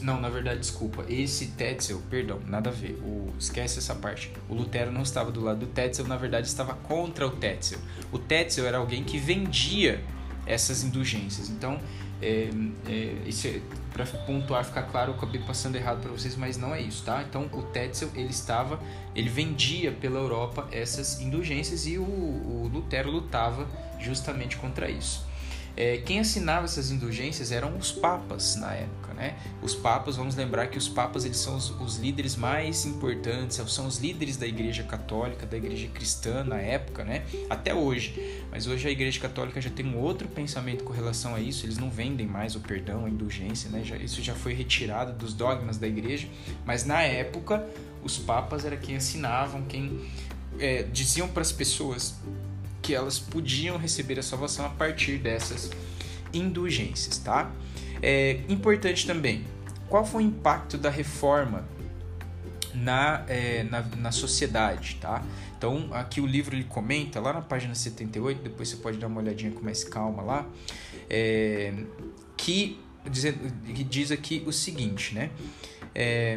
Não, 0.00 0.20
na 0.20 0.28
verdade, 0.28 0.60
desculpa. 0.60 1.04
Esse 1.08 1.48
Tetzel, 1.48 2.00
perdão, 2.08 2.40
nada 2.46 2.70
a 2.70 2.72
ver. 2.72 2.92
O, 3.02 3.28
esquece 3.38 3.78
essa 3.78 3.94
parte. 3.94 4.32
O 4.48 4.54
Lutero 4.54 4.92
não 4.92 5.02
estava 5.02 5.30
do 5.32 5.40
lado 5.40 5.60
do 5.60 5.66
Tetzel, 5.66 6.06
na 6.06 6.16
verdade 6.16 6.46
estava 6.46 6.74
contra 6.74 7.26
o 7.26 7.30
Tetzel. 7.30 7.78
O 8.12 8.18
Tetzel 8.18 8.66
era 8.66 8.78
alguém 8.78 9.02
que 9.02 9.18
vendia 9.18 10.02
essas 10.46 10.84
indulgências. 10.84 11.50
Então, 11.50 11.80
é, 12.22 12.50
é, 12.88 13.16
isso 13.26 13.46
é, 13.48 13.60
para 13.92 14.04
pontuar, 14.04 14.64
ficar 14.64 14.82
claro, 14.84 15.12
eu 15.12 15.16
acabei 15.16 15.40
passando 15.40 15.76
errado 15.76 16.00
para 16.00 16.10
vocês, 16.10 16.36
mas 16.36 16.56
não 16.56 16.74
é 16.74 16.80
isso, 16.80 17.04
tá? 17.04 17.24
Então, 17.28 17.48
o 17.52 17.62
Tetzel, 17.62 18.10
ele 18.14 18.30
estava, 18.30 18.80
ele 19.14 19.28
vendia 19.28 19.92
pela 19.92 20.18
Europa 20.18 20.68
essas 20.70 21.20
indulgências 21.20 21.86
e 21.86 21.98
o, 21.98 22.02
o 22.02 22.70
Lutero 22.72 23.10
lutava 23.10 23.66
justamente 23.98 24.56
contra 24.56 24.90
isso. 24.90 25.29
É, 25.80 25.96
quem 25.96 26.20
assinava 26.20 26.66
essas 26.66 26.90
indulgências 26.90 27.50
eram 27.50 27.74
os 27.78 27.90
papas 27.90 28.54
na 28.54 28.70
época, 28.74 29.14
né? 29.14 29.38
Os 29.62 29.74
papas, 29.74 30.14
vamos 30.14 30.36
lembrar 30.36 30.66
que 30.66 30.76
os 30.76 30.86
papas 30.86 31.24
eles 31.24 31.38
são 31.38 31.56
os, 31.56 31.70
os, 31.80 31.96
líderes 31.96 32.36
mais 32.36 32.84
importantes, 32.84 33.56
são 33.66 33.86
os 33.86 33.96
líderes 33.96 34.36
da 34.36 34.46
Igreja 34.46 34.82
Católica, 34.82 35.46
da 35.46 35.56
Igreja 35.56 35.88
Cristã 35.88 36.44
na 36.44 36.58
época, 36.58 37.02
né? 37.02 37.24
Até 37.48 37.74
hoje. 37.74 38.42
Mas 38.50 38.66
hoje 38.66 38.86
a 38.86 38.90
Igreja 38.90 39.18
Católica 39.18 39.58
já 39.58 39.70
tem 39.70 39.86
um 39.86 39.96
outro 39.96 40.28
pensamento 40.28 40.84
com 40.84 40.92
relação 40.92 41.34
a 41.34 41.40
isso. 41.40 41.64
Eles 41.64 41.78
não 41.78 41.88
vendem 41.88 42.26
mais 42.26 42.54
o 42.54 42.60
perdão, 42.60 43.06
a 43.06 43.08
indulgência, 43.08 43.70
né? 43.70 43.82
Já, 43.82 43.96
isso 43.96 44.20
já 44.20 44.34
foi 44.34 44.52
retirado 44.52 45.14
dos 45.14 45.32
dogmas 45.32 45.78
da 45.78 45.88
Igreja. 45.88 46.28
Mas 46.66 46.84
na 46.84 47.00
época 47.00 47.66
os 48.04 48.18
papas 48.18 48.66
era 48.66 48.76
quem 48.76 48.96
assinavam, 48.96 49.62
quem 49.62 49.98
é, 50.58 50.82
diziam 50.82 51.26
para 51.26 51.40
as 51.40 51.52
pessoas 51.52 52.16
que 52.90 52.94
elas 52.96 53.20
podiam 53.20 53.76
receber 53.76 54.18
a 54.18 54.22
salvação 54.22 54.66
a 54.66 54.68
partir 54.68 55.18
dessas 55.18 55.70
indulgências, 56.34 57.18
tá? 57.18 57.52
É 58.02 58.40
importante 58.48 59.06
também, 59.06 59.44
qual 59.88 60.04
foi 60.04 60.24
o 60.24 60.26
impacto 60.26 60.76
da 60.76 60.90
reforma 60.90 61.68
na, 62.74 63.24
é, 63.28 63.62
na, 63.62 63.82
na, 63.96 64.10
sociedade, 64.10 64.98
tá? 65.00 65.22
Então, 65.56 65.90
aqui 65.92 66.20
o 66.20 66.26
livro 66.26 66.56
ele 66.56 66.64
comenta, 66.64 67.20
lá 67.20 67.32
na 67.32 67.42
página 67.42 67.76
78, 67.76 68.42
depois 68.42 68.70
você 68.70 68.76
pode 68.76 68.98
dar 68.98 69.06
uma 69.06 69.20
olhadinha 69.20 69.52
com 69.52 69.62
mais 69.62 69.84
calma 69.84 70.20
lá, 70.20 70.48
é, 71.08 71.72
que, 72.36 72.80
diz, 73.08 73.22
que 73.72 73.84
diz 73.84 74.10
aqui 74.10 74.42
o 74.44 74.52
seguinte, 74.52 75.14
né? 75.14 75.30
É, 75.94 76.36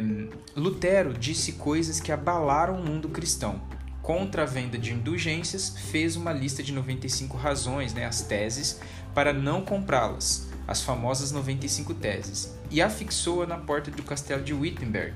Lutero 0.54 1.14
disse 1.14 1.54
coisas 1.54 1.98
que 1.98 2.12
abalaram 2.12 2.78
o 2.78 2.84
mundo 2.84 3.08
cristão 3.08 3.60
contra 4.04 4.42
a 4.42 4.44
venda 4.44 4.76
de 4.76 4.92
indulgências, 4.92 5.70
fez 5.90 6.14
uma 6.14 6.30
lista 6.30 6.62
de 6.62 6.74
95 6.74 7.38
razões, 7.38 7.94
né, 7.94 8.04
as 8.04 8.20
teses, 8.20 8.78
para 9.14 9.32
não 9.32 9.62
comprá-las, 9.62 10.46
as 10.68 10.82
famosas 10.82 11.32
95 11.32 11.94
teses, 11.94 12.54
e 12.70 12.82
afixou-a 12.82 13.46
na 13.46 13.56
porta 13.56 13.90
do 13.90 14.02
castelo 14.02 14.44
de 14.44 14.52
Wittenberg, 14.52 15.14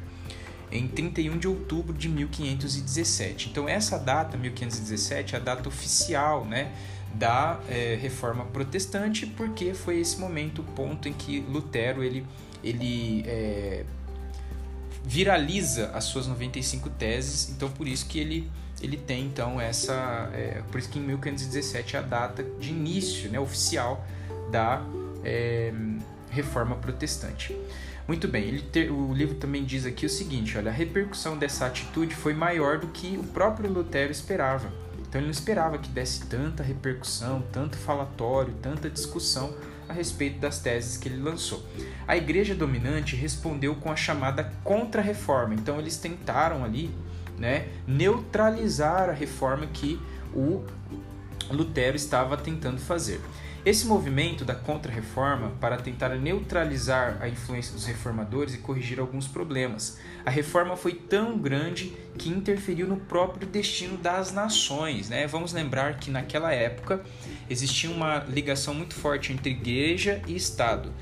em 0.72 0.88
31 0.88 1.36
de 1.36 1.46
outubro 1.46 1.92
de 1.92 2.08
1517. 2.08 3.50
Então 3.50 3.68
essa 3.68 3.98
data, 3.98 4.38
1517, 4.38 5.34
é 5.34 5.38
a 5.38 5.40
data 5.40 5.68
oficial, 5.68 6.46
né, 6.46 6.72
da 7.12 7.60
é, 7.68 7.98
reforma 8.00 8.46
protestante, 8.46 9.26
porque 9.26 9.74
foi 9.74 10.00
esse 10.00 10.18
momento, 10.18 10.62
o 10.62 10.64
ponto 10.64 11.06
em 11.06 11.12
que 11.12 11.40
Lutero 11.40 12.02
ele, 12.02 12.24
ele 12.64 13.22
é, 13.26 13.84
viraliza 15.04 15.90
as 15.90 16.04
suas 16.04 16.26
95 16.26 16.88
teses, 16.88 17.50
então 17.50 17.70
por 17.70 17.86
isso 17.86 18.06
que 18.06 18.18
ele 18.18 18.50
ele 18.80 18.96
tem 18.96 19.24
então 19.24 19.60
essa. 19.60 20.30
É, 20.32 20.62
por 20.70 20.78
isso 20.78 20.88
que 20.88 20.98
em 20.98 21.02
1517 21.02 21.96
é 21.96 21.98
a 21.98 22.02
data 22.02 22.44
de 22.58 22.70
início 22.70 23.30
né, 23.30 23.38
oficial 23.38 24.04
da 24.50 24.82
é, 25.24 25.72
reforma 26.30 26.76
protestante. 26.76 27.56
Muito 28.06 28.26
bem, 28.26 28.58
ter, 28.72 28.90
o 28.90 29.12
livro 29.12 29.34
também 29.34 29.64
diz 29.64 29.84
aqui 29.84 30.06
o 30.06 30.10
seguinte: 30.10 30.56
olha, 30.56 30.70
a 30.70 30.74
repercussão 30.74 31.36
dessa 31.36 31.66
atitude 31.66 32.14
foi 32.14 32.32
maior 32.32 32.78
do 32.78 32.88
que 32.88 33.18
o 33.18 33.24
próprio 33.24 33.70
Lutero 33.70 34.10
esperava. 34.10 34.72
Então 34.98 35.20
ele 35.20 35.26
não 35.26 35.32
esperava 35.32 35.78
que 35.78 35.88
desse 35.88 36.26
tanta 36.26 36.62
repercussão, 36.62 37.42
tanto 37.52 37.76
falatório, 37.76 38.54
tanta 38.62 38.90
discussão 38.90 39.54
a 39.88 39.92
respeito 39.92 40.38
das 40.38 40.58
teses 40.58 40.98
que 40.98 41.08
ele 41.08 41.20
lançou. 41.20 41.64
A 42.06 42.16
igreja 42.16 42.54
dominante 42.54 43.16
respondeu 43.16 43.74
com 43.74 43.90
a 43.90 43.96
chamada 43.96 44.52
contra-reforma. 44.62 45.54
Então 45.54 45.78
eles 45.78 45.96
tentaram 45.96 46.62
ali 46.62 46.90
né, 47.38 47.68
neutralizar 47.86 49.08
a 49.08 49.12
reforma 49.12 49.66
que 49.66 50.00
o 50.34 50.64
Lutero 51.50 51.96
estava 51.96 52.36
tentando 52.36 52.78
fazer. 52.78 53.20
Esse 53.64 53.86
movimento 53.86 54.44
da 54.44 54.54
Contra-Reforma 54.54 55.52
para 55.60 55.76
tentar 55.76 56.10
neutralizar 56.10 57.18
a 57.20 57.28
influência 57.28 57.74
dos 57.74 57.84
reformadores 57.84 58.54
e 58.54 58.58
corrigir 58.58 59.00
alguns 59.00 59.26
problemas. 59.26 59.98
A 60.24 60.30
reforma 60.30 60.76
foi 60.76 60.92
tão 60.94 61.36
grande 61.36 61.92
que 62.16 62.30
interferiu 62.30 62.86
no 62.86 62.96
próprio 62.96 63.46
destino 63.46 63.98
das 63.98 64.32
nações. 64.32 65.08
Né? 65.08 65.26
Vamos 65.26 65.52
lembrar 65.52 65.98
que 65.98 66.10
naquela 66.10 66.52
época 66.52 67.02
existia 67.50 67.90
uma 67.90 68.20
ligação 68.28 68.72
muito 68.72 68.94
forte 68.94 69.32
entre 69.32 69.50
igreja 69.50 70.22
e 70.26 70.36
Estado. 70.36 70.92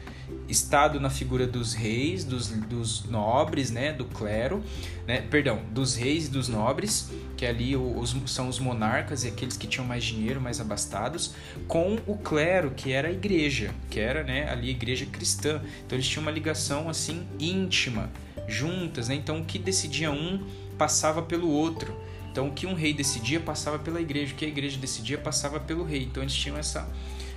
Estado 0.49 1.01
na 1.01 1.11
figura 1.11 1.47
dos 1.47 1.75
reis, 1.75 2.25
dos, 2.25 2.49
dos 2.49 3.05
nobres, 3.05 3.71
né, 3.71 3.93
do 3.93 4.05
clero, 4.05 4.63
né, 5.07 5.21
perdão, 5.23 5.61
dos 5.71 5.97
reis 5.97 6.27
e 6.27 6.31
dos 6.31 6.49
nobres, 6.49 7.11
que 7.37 7.45
ali 7.45 7.77
os, 7.77 8.17
são 8.27 8.49
os 8.49 8.59
monarcas 8.59 9.25
e 9.25 9.29
aqueles 9.29 9.57
que 9.57 9.67
tinham 9.67 9.87
mais 9.87 10.05
dinheiro, 10.05 10.41
mais 10.41 10.61
abastados, 10.61 11.35
com 11.67 11.99
o 12.07 12.17
clero, 12.17 12.71
que 12.71 12.93
era 12.93 13.09
a 13.09 13.13
igreja, 13.13 13.75
que 13.91 14.01
era 14.01 14.23
né, 14.23 14.49
ali 14.51 14.69
a 14.69 14.73
igreja 14.73 15.07
cristã. 15.07 15.61
Então 15.85 15.97
eles 15.97 16.09
tinham 16.09 16.23
uma 16.23 16.31
ligação 16.31 16.89
assim 16.89 17.27
íntima, 17.39 18.11
juntas, 18.47 19.09
né? 19.09 19.15
Então 19.15 19.41
o 19.41 19.45
que 19.45 19.59
decidia 19.59 20.11
um 20.11 20.45
passava 20.79 21.23
pelo 21.23 21.51
outro. 21.51 21.95
Então 22.31 22.49
o 22.49 22.53
que 22.53 22.67
um 22.67 22.75
rei 22.75 22.93
decidia 22.93 23.41
passava 23.41 23.79
pela 23.79 24.01
igreja, 24.01 24.33
o 24.33 24.37
que 24.37 24.45
a 24.45 24.49
igreja 24.49 24.79
decidia 24.79 25.19
passava 25.19 25.59
pelo 25.59 25.85
rei. 25.85 26.03
Então 26.05 26.23
eles 26.23 26.35
tinham 26.35 26.57
essa 26.57 26.89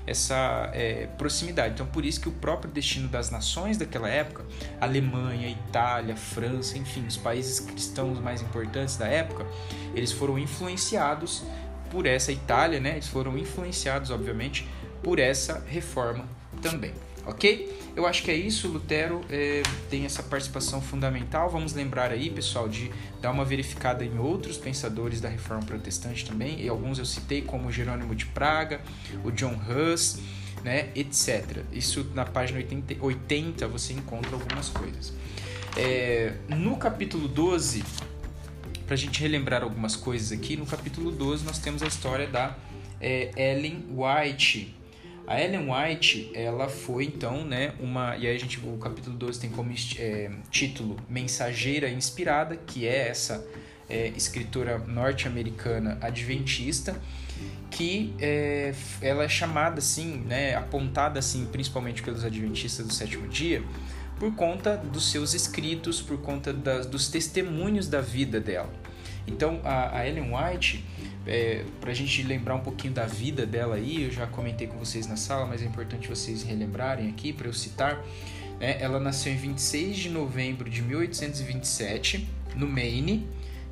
essa 0.05 0.69
é, 0.73 1.07
proximidade. 1.17 1.73
Então, 1.73 1.85
por 1.85 2.05
isso 2.05 2.19
que 2.19 2.29
o 2.29 2.31
próprio 2.31 2.71
destino 2.71 3.07
das 3.07 3.29
nações 3.29 3.77
daquela 3.77 4.09
época, 4.09 4.45
Alemanha, 4.79 5.49
Itália, 5.49 6.15
França, 6.15 6.77
enfim, 6.77 7.05
os 7.07 7.17
países 7.17 7.59
cristãos 7.59 8.19
mais 8.19 8.41
importantes 8.41 8.97
da 8.97 9.07
época, 9.07 9.45
eles 9.93 10.11
foram 10.11 10.37
influenciados 10.37 11.43
por 11.89 12.05
essa 12.05 12.31
Itália, 12.31 12.79
né? 12.79 12.91
Eles 12.91 13.07
foram 13.07 13.37
influenciados, 13.37 14.11
obviamente, 14.11 14.67
por 15.03 15.19
essa 15.19 15.63
reforma 15.67 16.25
também 16.61 16.93
ok? 17.29 17.79
Eu 17.95 18.05
acho 18.05 18.23
que 18.23 18.31
é 18.31 18.35
isso, 18.35 18.67
Lutero 18.67 19.21
é, 19.29 19.61
tem 19.89 20.05
essa 20.05 20.23
participação 20.23 20.81
fundamental. 20.81 21.49
Vamos 21.49 21.73
lembrar 21.73 22.11
aí, 22.11 22.29
pessoal, 22.29 22.69
de 22.69 22.91
dar 23.21 23.31
uma 23.31 23.43
verificada 23.43 24.05
em 24.05 24.17
outros 24.17 24.57
pensadores 24.57 25.19
da 25.19 25.27
Reforma 25.27 25.63
Protestante 25.63 26.25
também, 26.25 26.61
e 26.61 26.69
alguns 26.69 26.99
eu 26.99 27.05
citei, 27.05 27.41
como 27.41 27.71
Jerônimo 27.71 28.15
de 28.15 28.25
Praga, 28.27 28.81
o 29.23 29.31
John 29.31 29.59
Hus, 29.67 30.19
né, 30.63 30.89
etc. 30.95 31.63
Isso 31.71 32.05
na 32.13 32.25
página 32.25 32.59
80, 32.59 33.03
80 33.03 33.67
você 33.67 33.93
encontra 33.93 34.31
algumas 34.33 34.69
coisas. 34.69 35.13
É, 35.75 36.33
no 36.47 36.77
capítulo 36.77 37.27
12, 37.27 37.83
para 38.85 38.95
a 38.95 38.97
gente 38.97 39.21
relembrar 39.21 39.63
algumas 39.63 39.95
coisas 39.95 40.31
aqui, 40.31 40.55
no 40.57 40.65
capítulo 40.65 41.11
12 41.11 41.45
nós 41.45 41.59
temos 41.59 41.83
a 41.83 41.87
história 41.87 42.27
da 42.27 42.57
é, 42.99 43.31
Ellen 43.35 43.85
White, 43.91 44.75
a 45.29 45.39
Ellen 45.39 45.67
White, 45.71 46.31
ela 46.33 46.67
foi 46.67 47.05
então, 47.05 47.45
né, 47.45 47.73
uma. 47.79 48.17
E 48.17 48.25
aí 48.25 48.35
a 48.35 48.39
gente, 48.39 48.59
o 48.65 48.79
capítulo 48.79 49.15
12 49.15 49.39
tem 49.39 49.51
como 49.51 49.71
é, 49.99 50.31
título 50.49 50.97
Mensageira 51.07 51.87
Inspirada, 51.87 52.55
que 52.57 52.87
é 52.87 53.09
essa 53.09 53.47
é, 53.87 54.07
escritora 54.17 54.79
norte-americana 54.79 55.99
adventista, 56.01 56.99
que 57.69 58.11
é, 58.19 58.73
ela 59.03 59.23
é 59.23 59.29
chamada 59.29 59.77
assim, 59.77 60.17
né, 60.25 60.55
apontada 60.55 61.19
assim, 61.19 61.45
principalmente 61.45 62.01
pelos 62.01 62.25
adventistas 62.25 62.87
do 62.87 62.91
sétimo 62.91 63.27
dia, 63.27 63.61
por 64.17 64.33
conta 64.33 64.77
dos 64.77 65.11
seus 65.11 65.35
escritos, 65.35 66.01
por 66.01 66.17
conta 66.17 66.51
das, 66.51 66.87
dos 66.87 67.07
testemunhos 67.07 67.87
da 67.87 68.01
vida 68.01 68.39
dela. 68.39 68.73
Então, 69.29 69.61
a, 69.63 69.97
a 69.97 70.07
Ellen 70.07 70.33
White 70.35 70.83
é, 71.25 71.63
para 71.79 71.91
a 71.91 71.93
gente 71.93 72.23
lembrar 72.23 72.55
um 72.55 72.61
pouquinho 72.61 72.93
da 72.93 73.05
vida 73.05 73.45
dela 73.45 73.75
aí, 73.75 74.05
eu 74.05 74.11
já 74.11 74.25
comentei 74.25 74.67
com 74.67 74.77
vocês 74.77 75.05
na 75.07 75.15
sala, 75.15 75.45
mas 75.45 75.61
é 75.61 75.65
importante 75.65 76.07
vocês 76.07 76.43
relembrarem 76.43 77.07
aqui 77.09 77.31
para 77.31 77.47
eu 77.47 77.53
citar. 77.53 78.03
Né? 78.59 78.77
Ela 78.81 78.99
nasceu 78.99 79.31
em 79.31 79.37
26 79.37 79.95
de 79.95 80.09
novembro 80.09 80.69
de 80.69 80.81
1827, 80.81 82.27
no 82.55 82.67
Maine, 82.67 83.27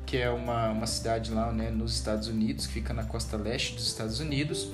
que 0.06 0.16
é 0.16 0.30
uma, 0.30 0.70
uma 0.70 0.86
cidade 0.86 1.32
lá 1.32 1.52
né, 1.52 1.68
nos 1.68 1.94
Estados 1.94 2.28
Unidos, 2.28 2.66
que 2.66 2.74
fica 2.74 2.94
na 2.94 3.04
costa 3.04 3.36
leste 3.36 3.74
dos 3.74 3.86
Estados 3.88 4.20
Unidos. 4.20 4.70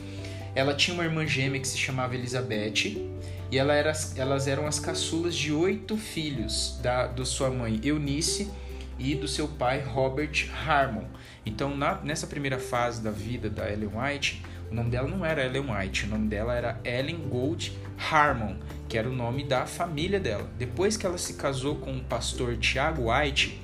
Ela 0.54 0.74
tinha 0.74 0.94
uma 0.94 1.04
irmã 1.04 1.26
gêmea 1.26 1.60
que 1.60 1.66
se 1.66 1.78
chamava 1.78 2.14
Elizabeth, 2.14 3.14
e 3.50 3.58
ela 3.58 3.72
era, 3.72 3.92
elas 4.16 4.46
eram 4.46 4.66
as 4.66 4.78
caçulas 4.78 5.34
de 5.34 5.52
oito 5.52 5.96
filhos 5.96 6.78
da, 6.82 7.06
da 7.06 7.24
sua 7.24 7.50
mãe 7.50 7.80
Eunice 7.82 8.50
e 8.98 9.14
do 9.14 9.28
seu 9.28 9.48
pai 9.48 9.80
Robert 9.80 10.48
Harmon. 10.66 11.04
Então, 11.44 11.76
na, 11.76 12.00
nessa 12.02 12.26
primeira 12.26 12.58
fase 12.58 13.02
da 13.02 13.10
vida 13.10 13.50
da 13.50 13.70
Ellen 13.70 13.90
White, 13.94 14.42
o 14.70 14.74
nome 14.74 14.90
dela 14.90 15.08
não 15.08 15.24
era 15.24 15.44
Ellen 15.44 15.70
White, 15.70 16.06
o 16.06 16.08
nome 16.08 16.28
dela 16.28 16.54
era 16.54 16.80
Ellen 16.84 17.28
Gold 17.28 17.72
Harmon, 18.10 18.56
que 18.88 18.98
era 18.98 19.08
o 19.08 19.12
nome 19.12 19.44
da 19.44 19.66
família 19.66 20.18
dela. 20.18 20.48
Depois 20.58 20.96
que 20.96 21.06
ela 21.06 21.18
se 21.18 21.34
casou 21.34 21.76
com 21.76 21.96
o 21.96 22.00
pastor 22.00 22.56
Tiago 22.56 23.12
White, 23.12 23.60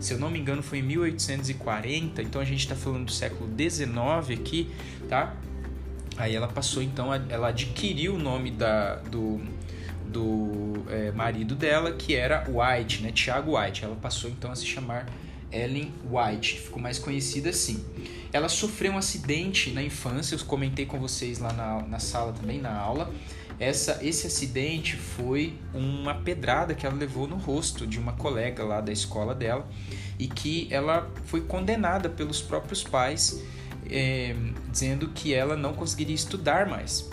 se 0.00 0.14
eu 0.14 0.18
não 0.18 0.30
me 0.30 0.38
engano 0.38 0.62
foi 0.62 0.78
em 0.78 0.82
1840, 0.82 2.22
então 2.22 2.40
a 2.40 2.44
gente 2.44 2.60
está 2.60 2.74
falando 2.74 3.06
do 3.06 3.12
século 3.12 3.50
XIX 3.58 4.38
aqui, 4.38 4.70
tá? 5.08 5.34
Aí 6.16 6.34
ela 6.34 6.48
passou 6.48 6.82
então, 6.82 7.12
ela 7.12 7.48
adquiriu 7.48 8.14
o 8.14 8.18
nome 8.18 8.50
da, 8.50 8.96
do, 8.96 9.40
do 10.12 10.84
é, 10.88 11.10
marido 11.12 11.54
dela, 11.54 11.92
que 11.92 12.14
era 12.14 12.44
White, 12.48 13.02
né? 13.02 13.10
Tiago 13.10 13.58
White. 13.58 13.84
Ela 13.84 13.96
passou 13.96 14.30
então 14.30 14.52
a 14.52 14.56
se 14.56 14.66
chamar 14.66 15.06
Ellen 15.50 15.92
White, 16.10 16.60
ficou 16.60 16.80
mais 16.80 16.98
conhecida 16.98 17.50
assim. 17.50 17.84
Ela 18.32 18.48
sofreu 18.48 18.92
um 18.92 18.98
acidente 18.98 19.70
na 19.70 19.82
infância, 19.82 20.34
eu 20.34 20.44
comentei 20.44 20.86
com 20.86 20.98
vocês 20.98 21.38
lá 21.38 21.52
na, 21.52 21.82
na 21.82 21.98
sala 21.98 22.32
também, 22.32 22.60
na 22.60 22.74
aula. 22.74 23.12
Essa, 23.60 23.98
esse 24.02 24.26
acidente 24.26 24.96
foi 24.96 25.54
uma 25.74 26.14
pedrada 26.14 26.74
que 26.74 26.86
ela 26.86 26.96
levou 26.96 27.28
no 27.28 27.36
rosto 27.36 27.86
de 27.86 27.98
uma 27.98 28.12
colega 28.14 28.64
lá 28.64 28.80
da 28.80 28.90
escola 28.90 29.34
dela 29.34 29.68
e 30.18 30.26
que 30.26 30.66
ela 30.70 31.10
foi 31.26 31.42
condenada 31.42 32.08
pelos 32.08 32.40
próprios 32.40 32.82
pais, 32.82 33.42
é, 33.88 34.34
dizendo 34.70 35.08
que 35.08 35.34
ela 35.34 35.54
não 35.56 35.74
conseguiria 35.74 36.14
estudar 36.14 36.66
mais. 36.66 37.08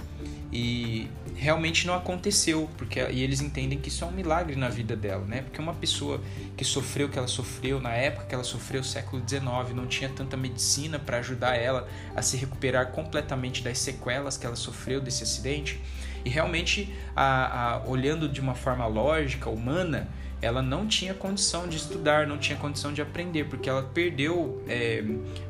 E 0.52 1.08
realmente 1.40 1.88
não 1.88 1.94
aconteceu, 1.96 2.70
porque 2.78 3.00
e 3.00 3.24
eles 3.24 3.40
entendem 3.40 3.80
que 3.80 3.88
isso 3.88 4.04
é 4.04 4.08
um 4.08 4.12
milagre 4.12 4.58
na 4.58 4.68
vida 4.68 4.96
dela, 4.96 5.24
né? 5.26 5.42
Porque 5.42 5.62
uma 5.62 5.74
pessoa 5.74 6.22
que 6.58 6.66
sofreu 6.66 7.08
o 7.08 7.10
que 7.10 7.18
ela 7.18 7.28
sofreu 7.28 7.80
na 7.80 7.94
época 7.94 8.26
que 8.26 8.36
ela 8.36 8.44
sofreu, 8.44 8.84
século 8.84 9.24
XIX, 9.28 9.74
não 9.74 9.88
tinha 9.88 10.10
tanta 10.10 10.36
medicina 10.36 11.00
para 11.00 11.20
ajudar 11.20 11.56
ela 11.56 11.88
a 12.14 12.22
se 12.22 12.36
recuperar 12.36 12.92
completamente 12.92 13.64
das 13.64 13.80
sequelas 13.80 14.38
que 14.38 14.46
ela 14.46 14.58
sofreu 14.58 15.00
desse 15.00 15.24
acidente. 15.24 15.82
E 16.26 16.30
realmente, 16.30 16.94
a, 17.16 17.76
a, 17.76 17.86
olhando 17.86 18.28
de 18.28 18.42
uma 18.42 18.54
forma 18.54 18.86
lógica, 18.86 19.50
humana, 19.50 20.10
ela 20.42 20.62
não 20.62 20.86
tinha 20.88 21.14
condição 21.14 21.70
de 21.70 21.78
estudar, 21.78 22.28
não 22.28 22.38
tinha 22.38 22.58
condição 22.58 22.92
de 22.92 23.02
aprender, 23.02 23.46
porque 23.46 23.70
ela 23.70 23.84
perdeu 23.84 24.62
é, 24.68 25.02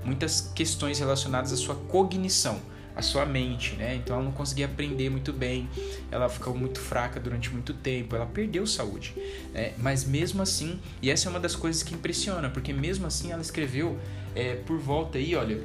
muitas 0.03 0.51
questões 0.53 0.99
relacionadas 0.99 1.51
à 1.51 1.57
sua 1.57 1.75
cognição 1.75 2.61
a 2.99 3.01
sua 3.01 3.25
mente, 3.25 3.75
né? 3.75 3.95
Então 3.95 4.15
ela 4.15 4.25
não 4.25 4.31
conseguia 4.31 4.65
aprender 4.65 5.09
muito 5.09 5.33
bem, 5.33 5.67
ela 6.11 6.29
ficou 6.29 6.55
muito 6.55 6.79
fraca 6.79 7.19
durante 7.19 7.49
muito 7.49 7.73
tempo, 7.73 8.15
ela 8.15 8.25
perdeu 8.25 8.67
saúde. 8.67 9.13
Né? 9.53 9.73
Mas 9.77 10.05
mesmo 10.05 10.41
assim, 10.41 10.79
e 11.01 11.09
essa 11.09 11.27
é 11.27 11.29
uma 11.29 11.39
das 11.39 11.55
coisas 11.55 11.81
que 11.81 11.95
impressiona, 11.95 12.49
porque 12.49 12.71
mesmo 12.73 13.07
assim 13.07 13.31
ela 13.31 13.41
escreveu 13.41 13.97
é, 14.35 14.55
por 14.55 14.77
volta 14.77 15.17
aí, 15.17 15.35
olha, 15.35 15.59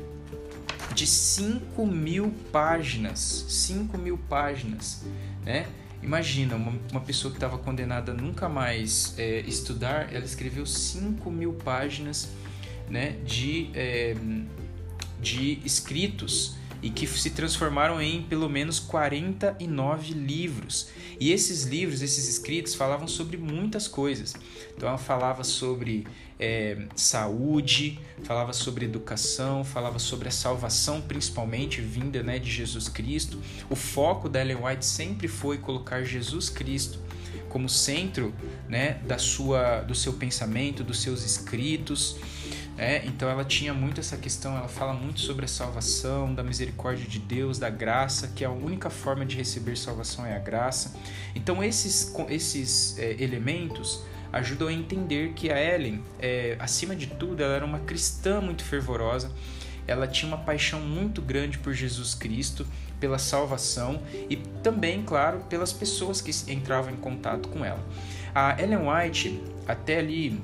de 0.94 1.06
5 1.06 1.86
mil 1.86 2.32
páginas, 2.52 3.44
5 3.48 3.98
mil 3.98 4.16
páginas, 4.16 5.02
né? 5.44 5.66
Imagina, 6.02 6.54
uma, 6.54 6.72
uma 6.90 7.00
pessoa 7.00 7.32
que 7.32 7.38
estava 7.38 7.56
condenada 7.56 8.12
a 8.12 8.14
nunca 8.14 8.48
mais 8.48 9.14
é, 9.18 9.40
estudar, 9.40 10.12
ela 10.14 10.24
escreveu 10.24 10.66
5 10.66 11.30
mil 11.30 11.54
páginas 11.54 12.28
né, 12.90 13.16
de, 13.24 13.70
é, 13.74 14.14
de 15.18 15.60
escritos 15.64 16.56
e 16.84 16.90
que 16.90 17.06
se 17.06 17.30
transformaram 17.30 17.98
em 17.98 18.22
pelo 18.22 18.46
menos 18.46 18.78
49 18.78 20.12
livros. 20.12 20.88
E 21.18 21.32
esses 21.32 21.64
livros, 21.64 22.02
esses 22.02 22.28
escritos, 22.28 22.74
falavam 22.74 23.08
sobre 23.08 23.38
muitas 23.38 23.88
coisas. 23.88 24.34
Então 24.76 24.86
ela 24.86 24.98
falava 24.98 25.42
sobre 25.44 26.06
é, 26.38 26.86
saúde, 26.94 27.98
falava 28.24 28.52
sobre 28.52 28.84
educação, 28.84 29.64
falava 29.64 29.98
sobre 29.98 30.28
a 30.28 30.30
salvação, 30.30 31.00
principalmente 31.00 31.80
vinda 31.80 32.22
né, 32.22 32.38
de 32.38 32.50
Jesus 32.50 32.86
Cristo. 32.86 33.40
O 33.70 33.74
foco 33.74 34.28
da 34.28 34.42
Ellen 34.42 34.58
White 34.62 34.84
sempre 34.84 35.26
foi 35.26 35.56
colocar 35.56 36.04
Jesus 36.04 36.50
Cristo 36.50 36.98
como 37.48 37.66
centro 37.66 38.34
né, 38.68 39.00
da 39.06 39.16
sua, 39.16 39.80
do 39.80 39.94
seu 39.94 40.12
pensamento, 40.12 40.84
dos 40.84 41.00
seus 41.00 41.24
escritos. 41.24 42.16
É, 42.76 43.04
então 43.06 43.28
ela 43.28 43.44
tinha 43.44 43.72
muito 43.72 44.00
essa 44.00 44.16
questão, 44.16 44.56
ela 44.56 44.68
fala 44.68 44.92
muito 44.92 45.20
sobre 45.20 45.44
a 45.44 45.48
salvação, 45.48 46.34
da 46.34 46.42
misericórdia 46.42 47.06
de 47.06 47.20
Deus, 47.20 47.58
da 47.58 47.70
graça, 47.70 48.28
que 48.34 48.44
a 48.44 48.50
única 48.50 48.90
forma 48.90 49.24
de 49.24 49.36
receber 49.36 49.76
salvação 49.76 50.26
é 50.26 50.34
a 50.34 50.40
graça. 50.40 50.96
Então 51.34 51.62
esses, 51.62 52.12
esses 52.28 52.98
é, 52.98 53.22
elementos 53.22 54.02
ajudam 54.32 54.66
a 54.66 54.72
entender 54.72 55.32
que 55.34 55.50
a 55.50 55.60
Ellen, 55.60 56.02
é, 56.18 56.56
acima 56.58 56.96
de 56.96 57.06
tudo, 57.06 57.42
ela 57.42 57.54
era 57.54 57.64
uma 57.64 57.78
cristã 57.78 58.40
muito 58.40 58.64
fervorosa, 58.64 59.30
ela 59.86 60.08
tinha 60.08 60.26
uma 60.26 60.42
paixão 60.42 60.80
muito 60.80 61.22
grande 61.22 61.58
por 61.58 61.72
Jesus 61.72 62.14
Cristo, 62.14 62.66
pela 62.98 63.18
salvação 63.18 64.02
e 64.28 64.36
também, 64.62 65.02
claro, 65.02 65.40
pelas 65.48 65.72
pessoas 65.72 66.20
que 66.20 66.32
entravam 66.50 66.92
em 66.92 66.96
contato 66.96 67.48
com 67.48 67.64
ela. 67.64 67.84
A 68.34 68.60
Ellen 68.60 68.88
White, 68.88 69.40
até 69.68 69.98
ali 69.98 70.42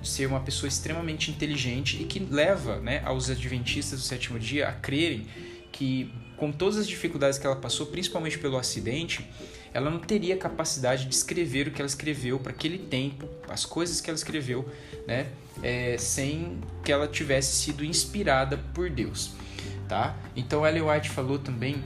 ser 0.06 0.28
uma 0.28 0.40
pessoa 0.40 0.68
extremamente 0.68 1.32
inteligente 1.32 2.02
e 2.02 2.06
que 2.06 2.20
leva 2.20 2.78
né, 2.78 3.02
aos 3.06 3.30
adventistas 3.30 4.00
do 4.00 4.06
sétimo 4.06 4.40
dia 4.40 4.68
a 4.68 4.72
crerem 4.72 5.26
que 5.72 6.12
com 6.38 6.52
todas 6.52 6.78
as 6.78 6.88
dificuldades 6.88 7.38
que 7.38 7.46
ela 7.46 7.56
passou, 7.56 7.88
principalmente 7.88 8.38
pelo 8.38 8.58
acidente, 8.58 9.26
ela 9.74 9.90
não 9.90 10.00
teria 10.00 10.38
capacidade 10.38 11.06
de 11.06 11.14
escrever 11.14 11.68
o 11.68 11.72
que 11.72 11.82
ela 11.82 11.88
escreveu 11.88 12.40
para 12.40 12.52
aquele 12.52 12.78
tempo, 12.78 13.28
as 13.50 13.66
coisas 13.66 14.00
que 14.00 14.10
ela 14.10 14.16
escreveu, 14.16 14.70
né, 15.06 15.28
é, 15.62 15.98
sem 15.98 16.60
que 16.84 16.92
ela 16.92 17.08
tivesse 17.08 17.56
sido 17.56 17.84
inspirada 17.84 18.58
por 18.74 18.90
Deus, 18.90 19.32
tá? 19.88 20.16
Então 20.36 20.66
Ellen 20.66 20.84
White 20.84 21.10
falou 21.10 21.40
também, 21.40 21.84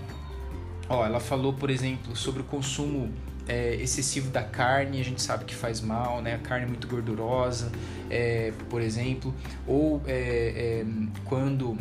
ó, 0.88 1.06
ela 1.06 1.20
falou, 1.20 1.54
por 1.54 1.70
exemplo, 1.70 2.16
sobre 2.16 2.42
o 2.42 2.46
consumo 2.46 3.12
é, 3.50 3.76
excessivo 3.76 4.30
da 4.30 4.44
carne, 4.44 5.02
a 5.02 5.04
gente 5.04 5.22
sabe 5.22 5.44
que 5.44 5.56
faz 5.56 5.82
mal, 5.82 6.22
né? 6.22 6.36
A 6.36 6.38
carne 6.38 6.68
muito 6.68 6.88
gordurosa, 6.88 7.72
é, 8.10 8.54
por 8.70 8.80
exemplo, 8.80 9.34
ou 9.66 10.02
é, 10.06 10.84
é 10.84 10.86
quando 11.26 11.76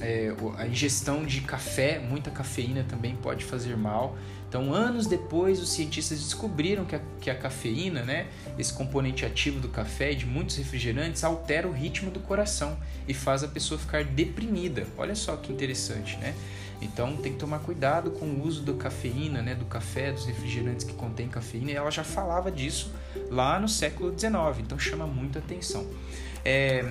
é, 0.00 0.32
a 0.56 0.66
ingestão 0.66 1.24
de 1.24 1.40
café, 1.40 1.98
muita 1.98 2.30
cafeína 2.30 2.84
também 2.88 3.16
pode 3.16 3.44
fazer 3.44 3.76
mal. 3.76 4.16
Então, 4.48 4.74
anos 4.74 5.06
depois, 5.06 5.60
os 5.60 5.72
cientistas 5.72 6.18
descobriram 6.18 6.84
que 6.84 6.94
a, 6.94 7.00
que 7.20 7.30
a 7.30 7.34
cafeína, 7.34 8.02
né, 8.02 8.26
esse 8.58 8.72
componente 8.72 9.24
ativo 9.24 9.58
do 9.58 9.68
café 9.68 10.12
e 10.12 10.14
de 10.14 10.26
muitos 10.26 10.56
refrigerantes, 10.56 11.24
altera 11.24 11.66
o 11.66 11.72
ritmo 11.72 12.10
do 12.10 12.20
coração 12.20 12.76
e 13.08 13.14
faz 13.14 13.42
a 13.42 13.48
pessoa 13.48 13.80
ficar 13.80 14.04
deprimida. 14.04 14.86
Olha 14.96 15.14
só 15.14 15.36
que 15.36 15.50
interessante, 15.50 16.16
né? 16.18 16.34
Então 16.82 17.16
tem 17.16 17.32
que 17.32 17.38
tomar 17.38 17.60
cuidado 17.60 18.10
com 18.10 18.26
o 18.26 18.44
uso 18.44 18.62
da 18.62 18.72
cafeína, 18.74 19.40
né, 19.40 19.54
do 19.54 19.64
café, 19.64 20.12
dos 20.12 20.26
refrigerantes 20.26 20.84
que 20.84 20.94
contém 20.94 21.28
cafeína. 21.28 21.70
E 21.70 21.74
ela 21.74 21.90
já 21.90 22.04
falava 22.04 22.50
disso 22.50 22.92
lá 23.30 23.58
no 23.60 23.68
século 23.68 24.10
XIX, 24.10 24.32
então 24.60 24.78
chama 24.78 25.06
muita 25.06 25.38
atenção. 25.38 25.86
É, 26.44 26.88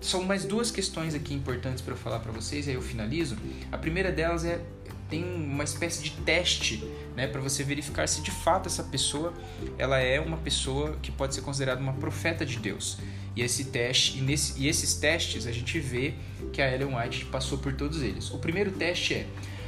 são 0.00 0.22
mais 0.22 0.44
duas 0.44 0.70
questões 0.70 1.14
aqui 1.14 1.34
importantes 1.34 1.82
para 1.82 1.94
eu 1.94 1.98
falar 1.98 2.20
para 2.20 2.32
vocês, 2.32 2.68
aí 2.68 2.74
eu 2.74 2.82
finalizo. 2.82 3.36
A 3.72 3.78
primeira 3.78 4.12
delas 4.12 4.44
é 4.44 4.60
tem 5.08 5.24
uma 5.24 5.64
espécie 5.64 6.02
de 6.02 6.12
teste, 6.22 6.88
né, 7.16 7.26
para 7.26 7.40
você 7.40 7.64
verificar 7.64 8.08
se 8.08 8.22
de 8.22 8.30
fato 8.30 8.68
essa 8.68 8.84
pessoa 8.84 9.34
ela 9.76 9.98
é 9.98 10.20
uma 10.20 10.36
pessoa 10.36 10.96
que 11.02 11.10
pode 11.10 11.34
ser 11.34 11.40
considerada 11.40 11.80
uma 11.80 11.94
profeta 11.94 12.46
de 12.46 12.58
Deus. 12.58 12.98
E 13.36 13.42
esse 13.42 13.66
teste 13.66 14.18
e, 14.18 14.20
nesse, 14.20 14.60
e 14.60 14.68
esses 14.68 14.94
testes 14.94 15.46
a 15.46 15.52
gente 15.52 15.78
vê 15.78 16.14
que 16.52 16.60
a 16.60 16.72
Ellen 16.72 16.96
White 16.96 17.26
passou 17.26 17.58
por 17.58 17.72
todos 17.72 18.02
eles. 18.02 18.30
O 18.30 18.38
primeiro 18.38 18.72
teste 18.72 19.14
é 19.14 19.26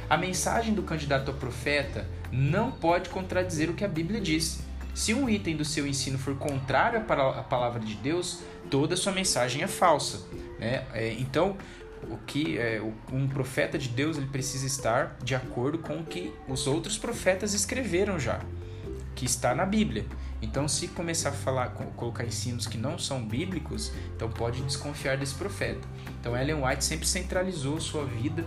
a 0.09 0.17
mensagem 0.17 0.73
do 0.73 0.83
candidato 0.83 1.31
a 1.31 1.33
profeta 1.33 2.07
não 2.31 2.71
pode 2.71 3.09
contradizer 3.09 3.69
o 3.69 3.73
que 3.73 3.83
a 3.83 3.87
Bíblia 3.87 4.19
diz. 4.19 4.59
Se 4.93 5.13
um 5.13 5.27
item 5.27 5.55
do 5.55 5.65
seu 5.65 5.87
ensino 5.87 6.19
for 6.19 6.35
contrário 6.35 6.99
à 6.99 7.43
palavra 7.43 7.79
de 7.79 7.95
Deus, 7.95 8.41
toda 8.69 8.93
a 8.93 8.97
sua 8.97 9.11
mensagem 9.11 9.63
é 9.63 9.67
falsa. 9.67 10.21
Né? 10.59 10.85
É, 10.93 11.13
então, 11.13 11.57
o 12.03 12.17
que 12.17 12.57
é, 12.59 12.81
um 13.11 13.27
profeta 13.27 13.77
de 13.77 13.89
Deus 13.89 14.17
ele 14.17 14.27
precisa 14.27 14.67
estar 14.67 15.17
de 15.23 15.33
acordo 15.33 15.79
com 15.79 15.97
o 15.97 16.03
que 16.03 16.33
os 16.47 16.67
outros 16.67 16.97
profetas 16.97 17.53
escreveram 17.53 18.19
já, 18.19 18.39
que 19.15 19.25
está 19.25 19.55
na 19.55 19.65
Bíblia. 19.65 20.05
Então, 20.43 20.67
se 20.67 20.89
começar 20.89 21.29
a 21.29 21.31
falar, 21.31 21.69
colocar 21.69 22.25
ensinos 22.25 22.67
que 22.67 22.77
não 22.77 22.99
são 22.99 23.23
bíblicos, 23.25 23.93
então 24.13 24.29
pode 24.29 24.61
desconfiar 24.61 25.17
desse 25.17 25.33
profeta. 25.33 25.87
Então, 26.19 26.35
Ellen 26.37 26.61
White 26.63 26.83
sempre 26.83 27.07
centralizou 27.07 27.79
sua 27.79 28.05
vida, 28.05 28.45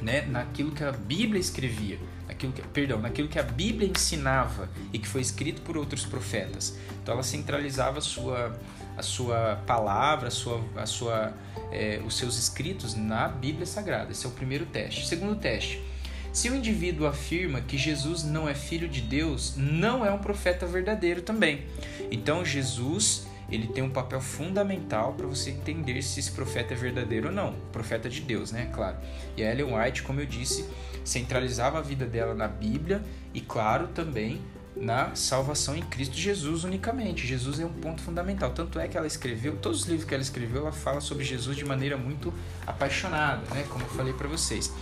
né, 0.00 0.22
naquilo 0.22 0.72
que 0.72 0.82
a 0.82 0.92
Bíblia 0.92 1.38
escrevia, 1.38 1.98
naquilo 2.26 2.52
que, 2.52 2.62
perdão, 2.68 3.00
naquilo 3.00 3.28
que 3.28 3.38
a 3.38 3.42
Bíblia 3.42 3.86
ensinava 3.86 4.70
e 4.94 4.98
que 4.98 5.06
foi 5.06 5.20
escrito 5.20 5.60
por 5.60 5.76
outros 5.76 6.06
profetas. 6.06 6.78
Então, 7.02 7.12
ela 7.12 7.22
centralizava 7.22 7.98
a 7.98 8.02
sua 8.02 8.58
a 8.96 9.02
sua 9.02 9.60
palavra, 9.66 10.28
a 10.28 10.30
sua, 10.30 10.64
a 10.76 10.86
sua, 10.86 11.34
é, 11.72 12.00
os 12.06 12.16
seus 12.16 12.38
escritos 12.38 12.94
na 12.94 13.26
Bíblia 13.26 13.66
Sagrada. 13.66 14.12
Esse 14.12 14.24
é 14.24 14.28
o 14.28 14.32
primeiro 14.32 14.66
teste. 14.66 15.06
Segundo 15.06 15.34
teste. 15.34 15.82
Se 16.34 16.50
o 16.50 16.56
indivíduo 16.56 17.06
afirma 17.06 17.60
que 17.60 17.78
Jesus 17.78 18.24
não 18.24 18.48
é 18.48 18.54
filho 18.56 18.88
de 18.88 19.00
Deus, 19.00 19.54
não 19.56 20.04
é 20.04 20.10
um 20.10 20.18
profeta 20.18 20.66
verdadeiro 20.66 21.22
também. 21.22 21.62
Então 22.10 22.44
Jesus 22.44 23.28
ele 23.48 23.68
tem 23.68 23.84
um 23.84 23.90
papel 23.90 24.20
fundamental 24.20 25.12
para 25.12 25.28
você 25.28 25.50
entender 25.50 26.02
se 26.02 26.18
esse 26.18 26.32
profeta 26.32 26.74
é 26.74 26.76
verdadeiro 26.76 27.28
ou 27.28 27.32
não. 27.32 27.54
Profeta 27.70 28.10
de 28.10 28.20
Deus, 28.20 28.50
né? 28.50 28.68
Claro. 28.74 28.96
E 29.36 29.44
a 29.44 29.52
Ellen 29.52 29.78
White, 29.78 30.02
como 30.02 30.18
eu 30.18 30.26
disse, 30.26 30.68
centralizava 31.04 31.78
a 31.78 31.82
vida 31.82 32.04
dela 32.04 32.34
na 32.34 32.48
Bíblia 32.48 33.00
e, 33.32 33.40
claro, 33.40 33.86
também 33.86 34.42
na 34.74 35.14
salvação 35.14 35.76
em 35.76 35.82
Cristo 35.82 36.16
Jesus 36.16 36.64
unicamente. 36.64 37.24
Jesus 37.24 37.60
é 37.60 37.64
um 37.64 37.72
ponto 37.72 38.02
fundamental. 38.02 38.50
Tanto 38.50 38.80
é 38.80 38.88
que 38.88 38.96
ela 38.96 39.06
escreveu, 39.06 39.56
todos 39.58 39.82
os 39.82 39.86
livros 39.86 40.04
que 40.04 40.12
ela 40.12 40.22
escreveu, 40.22 40.62
ela 40.62 40.72
fala 40.72 41.00
sobre 41.00 41.22
Jesus 41.22 41.56
de 41.56 41.64
maneira 41.64 41.96
muito 41.96 42.34
apaixonada, 42.66 43.42
né? 43.54 43.64
Como 43.68 43.84
eu 43.84 43.90
falei 43.90 44.12
para 44.12 44.26
vocês. 44.26 44.72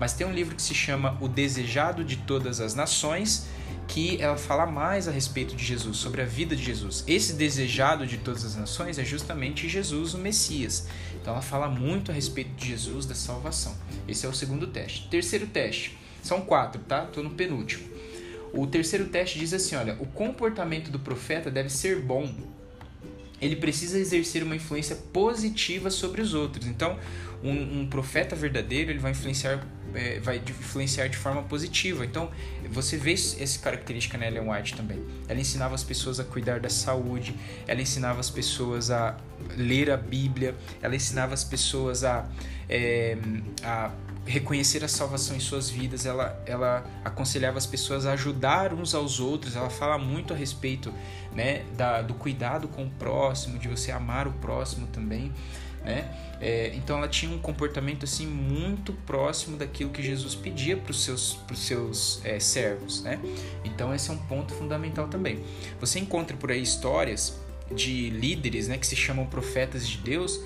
Mas 0.00 0.14
tem 0.14 0.26
um 0.26 0.32
livro 0.32 0.56
que 0.56 0.62
se 0.62 0.74
chama 0.74 1.18
O 1.20 1.28
Desejado 1.28 2.02
de 2.02 2.16
Todas 2.16 2.58
as 2.58 2.74
Nações, 2.74 3.46
que 3.86 4.20
ela 4.22 4.36
fala 4.38 4.64
mais 4.64 5.06
a 5.06 5.10
respeito 5.10 5.54
de 5.54 5.62
Jesus, 5.62 5.98
sobre 5.98 6.22
a 6.22 6.24
vida 6.24 6.56
de 6.56 6.62
Jesus. 6.62 7.04
Esse 7.06 7.34
desejado 7.34 8.06
de 8.06 8.16
todas 8.16 8.44
as 8.44 8.56
nações 8.56 8.98
é 8.98 9.04
justamente 9.04 9.68
Jesus, 9.68 10.14
o 10.14 10.18
Messias. 10.18 10.88
Então 11.20 11.34
ela 11.34 11.42
fala 11.42 11.68
muito 11.68 12.10
a 12.10 12.14
respeito 12.14 12.54
de 12.54 12.68
Jesus, 12.68 13.04
da 13.04 13.14
salvação. 13.14 13.76
Esse 14.08 14.24
é 14.24 14.28
o 14.28 14.32
segundo 14.32 14.68
teste. 14.68 15.06
Terceiro 15.10 15.46
teste. 15.46 15.98
São 16.22 16.40
quatro, 16.40 16.80
tá? 16.82 17.02
Tô 17.02 17.22
no 17.22 17.30
penúltimo. 17.30 17.86
O 18.54 18.66
terceiro 18.66 19.06
teste 19.06 19.38
diz 19.38 19.52
assim: 19.52 19.76
olha, 19.76 19.96
o 20.00 20.06
comportamento 20.06 20.90
do 20.90 20.98
profeta 20.98 21.50
deve 21.50 21.68
ser 21.68 22.00
bom. 22.00 22.32
Ele 23.40 23.56
precisa 23.56 23.98
exercer 23.98 24.42
uma 24.42 24.54
influência 24.54 24.96
positiva 25.12 25.90
sobre 25.90 26.20
os 26.20 26.34
outros. 26.34 26.66
Então, 26.66 26.98
um, 27.42 27.80
um 27.80 27.86
profeta 27.88 28.36
verdadeiro 28.36 28.90
ele 28.90 28.98
vai 28.98 29.12
influenciar, 29.12 29.66
é, 29.94 30.20
vai 30.20 30.38
influenciar 30.38 31.08
de 31.08 31.16
forma 31.16 31.42
positiva. 31.42 32.04
Então, 32.04 32.30
você 32.70 32.96
vê 32.96 33.12
essa 33.12 33.58
característica 33.58 34.16
na 34.16 34.26
Ellen 34.26 34.50
White 34.50 34.74
também. 34.74 35.04
Ela 35.28 35.40
ensinava 35.40 35.74
as 35.74 35.84
pessoas 35.84 36.20
a 36.20 36.24
cuidar 36.24 36.60
da 36.60 36.70
saúde, 36.70 37.34
ela 37.66 37.80
ensinava 37.80 38.20
as 38.20 38.30
pessoas 38.30 38.90
a 38.90 39.16
ler 39.56 39.90
a 39.90 39.96
Bíblia, 39.96 40.54
ela 40.82 40.94
ensinava 40.94 41.34
as 41.34 41.44
pessoas 41.44 42.04
a, 42.04 42.28
é, 42.68 43.16
a 43.62 43.90
reconhecer 44.26 44.84
a 44.84 44.88
salvação 44.88 45.34
em 45.34 45.40
suas 45.40 45.68
vidas, 45.68 46.06
ela, 46.06 46.40
ela 46.46 46.84
aconselhava 47.04 47.58
as 47.58 47.66
pessoas 47.66 48.06
a 48.06 48.12
ajudar 48.12 48.72
uns 48.72 48.94
aos 48.94 49.18
outros, 49.18 49.56
ela 49.56 49.70
fala 49.70 49.98
muito 49.98 50.32
a 50.32 50.36
respeito 50.36 50.92
né, 51.34 51.64
da, 51.76 52.02
do 52.02 52.14
cuidado 52.14 52.68
com 52.68 52.84
o 52.84 52.90
próximo, 52.90 53.58
de 53.58 53.68
você 53.68 53.90
amar 53.90 54.28
o 54.28 54.32
próximo 54.32 54.86
também. 54.88 55.32
Né? 55.84 56.14
É, 56.40 56.72
então 56.74 56.98
ela 56.98 57.08
tinha 57.08 57.34
um 57.34 57.38
comportamento 57.38 58.04
assim 58.04 58.26
muito 58.26 58.92
próximo 58.92 59.56
daquilo 59.56 59.90
que 59.90 60.02
Jesus 60.02 60.34
pedia 60.34 60.76
para 60.76 60.90
os 60.90 61.02
seus, 61.02 61.34
pros 61.46 61.60
seus 61.60 62.20
é, 62.24 62.38
servos. 62.38 63.02
Né? 63.02 63.18
Então 63.64 63.94
esse 63.94 64.10
é 64.10 64.12
um 64.12 64.18
ponto 64.18 64.54
fundamental 64.54 65.08
também. 65.08 65.42
Você 65.80 65.98
encontra 65.98 66.36
por 66.36 66.50
aí 66.50 66.62
histórias 66.62 67.38
de 67.74 68.10
líderes 68.10 68.68
né, 68.68 68.76
que 68.76 68.86
se 68.86 68.96
chamam 68.96 69.26
profetas 69.26 69.88
de 69.88 69.98
Deus 69.98 70.40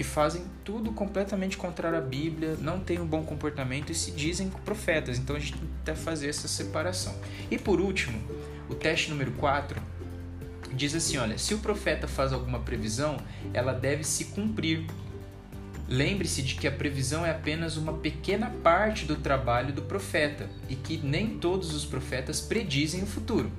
que 0.00 0.04
fazem 0.04 0.44
tudo 0.64 0.92
completamente 0.92 1.58
contrário 1.58 1.98
à 1.98 2.00
Bíblia, 2.00 2.56
não 2.58 2.80
têm 2.80 2.98
um 2.98 3.06
bom 3.06 3.22
comportamento 3.22 3.92
e 3.92 3.94
se 3.94 4.10
dizem 4.10 4.48
profetas. 4.64 5.18
Então 5.18 5.36
a 5.36 5.38
gente 5.38 5.58
tem 5.84 5.94
que 5.94 6.00
fazer 6.00 6.30
essa 6.30 6.48
separação. 6.48 7.14
E 7.50 7.58
por 7.58 7.80
último, 7.82 8.18
o 8.66 8.74
teste 8.74 9.10
número 9.10 9.32
4 9.32 9.78
diz 10.72 10.94
assim: 10.94 11.16
olha, 11.16 11.38
se 11.38 11.54
o 11.54 11.58
profeta 11.58 12.06
faz 12.08 12.32
alguma 12.32 12.60
previsão, 12.60 13.16
ela 13.52 13.72
deve 13.72 14.04
se 14.04 14.26
cumprir. 14.26 14.86
Lembre-se 15.88 16.42
de 16.42 16.54
que 16.54 16.68
a 16.68 16.72
previsão 16.72 17.26
é 17.26 17.30
apenas 17.32 17.76
uma 17.76 17.94
pequena 17.94 18.48
parte 18.62 19.04
do 19.04 19.16
trabalho 19.16 19.72
do 19.72 19.82
profeta 19.82 20.48
e 20.68 20.76
que 20.76 20.96
nem 20.98 21.38
todos 21.38 21.74
os 21.74 21.84
profetas 21.84 22.40
predizem 22.40 23.02
o 23.02 23.06
futuro. 23.06 23.50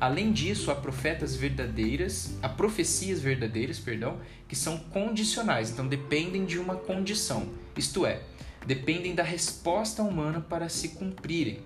Além 0.00 0.32
disso, 0.32 0.70
há 0.70 0.74
profetas 0.76 1.34
verdadeiras, 1.34 2.36
há 2.42 2.48
profecias 2.48 3.20
verdadeiras, 3.20 3.78
perdão, 3.78 4.18
que 4.48 4.54
são 4.54 4.78
condicionais, 4.78 5.70
então 5.70 5.86
dependem 5.86 6.44
de 6.44 6.58
uma 6.58 6.76
condição, 6.76 7.48
isto 7.76 8.06
é, 8.06 8.22
dependem 8.66 9.14
da 9.14 9.22
resposta 9.22 10.02
humana 10.02 10.40
para 10.40 10.68
se 10.68 10.90
cumprirem. 10.90 11.60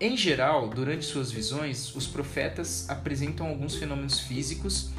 Em 0.00 0.16
geral, 0.16 0.68
durante 0.68 1.04
suas 1.04 1.30
visões, 1.30 1.94
os 1.94 2.06
profetas 2.06 2.88
apresentam 2.90 3.46
alguns 3.46 3.76
fenômenos 3.76 4.20
físicos 4.20 4.90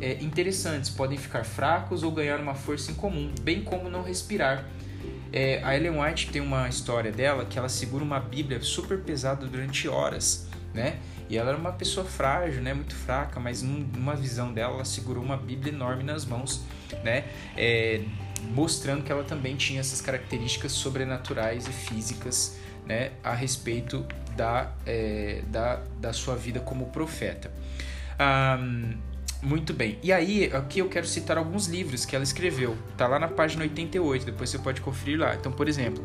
é, 0.00 0.14
interessantes, 0.22 0.90
podem 0.90 1.18
ficar 1.18 1.44
fracos 1.44 2.02
ou 2.02 2.10
ganhar 2.10 2.40
uma 2.40 2.54
força 2.54 2.90
incomum, 2.90 3.32
bem 3.40 3.62
como 3.62 3.88
não 3.88 4.02
respirar. 4.02 4.68
É, 5.32 5.62
a 5.64 5.74
Ellen 5.74 6.00
White 6.00 6.30
tem 6.30 6.42
uma 6.42 6.68
história 6.68 7.10
dela 7.10 7.44
que 7.46 7.58
ela 7.58 7.68
segura 7.68 8.04
uma 8.04 8.20
Bíblia 8.20 8.60
super 8.60 8.98
pesada 9.00 9.46
durante 9.46 9.88
horas, 9.88 10.46
né? 10.74 10.98
E 11.30 11.38
ela 11.38 11.50
era 11.50 11.58
uma 11.58 11.72
pessoa 11.72 12.04
frágil, 12.04 12.60
né, 12.60 12.74
muito 12.74 12.94
fraca, 12.94 13.40
mas 13.40 13.62
numa 13.62 14.14
visão 14.14 14.52
dela, 14.52 14.74
ela 14.74 14.84
segurou 14.84 15.24
uma 15.24 15.36
Bíblia 15.36 15.72
enorme 15.72 16.02
nas 16.02 16.26
mãos, 16.26 16.62
né, 17.02 17.24
é, 17.56 18.02
mostrando 18.42 19.02
que 19.02 19.12
ela 19.12 19.24
também 19.24 19.56
tinha 19.56 19.80
essas 19.80 20.00
características 20.00 20.72
sobrenaturais 20.72 21.66
e 21.66 21.72
físicas, 21.72 22.56
né, 22.86 23.12
a 23.22 23.34
respeito 23.34 24.04
da, 24.36 24.72
é, 24.86 25.42
da, 25.48 25.82
da 26.00 26.12
sua 26.12 26.34
vida 26.36 26.60
como 26.60 26.86
profeta. 26.86 27.50
Um, 28.20 28.94
muito 29.42 29.74
bem. 29.74 29.98
E 30.02 30.12
aí, 30.12 30.50
aqui 30.52 30.78
eu 30.78 30.88
quero 30.88 31.04
citar 31.04 31.36
alguns 31.36 31.66
livros 31.66 32.04
que 32.04 32.14
ela 32.14 32.22
escreveu. 32.22 32.76
Tá 32.96 33.08
lá 33.08 33.18
na 33.18 33.26
página 33.26 33.64
88, 33.64 34.24
depois 34.24 34.48
você 34.48 34.58
pode 34.58 34.80
conferir 34.80 35.18
lá. 35.18 35.34
Então, 35.34 35.50
por 35.50 35.68
exemplo, 35.68 36.04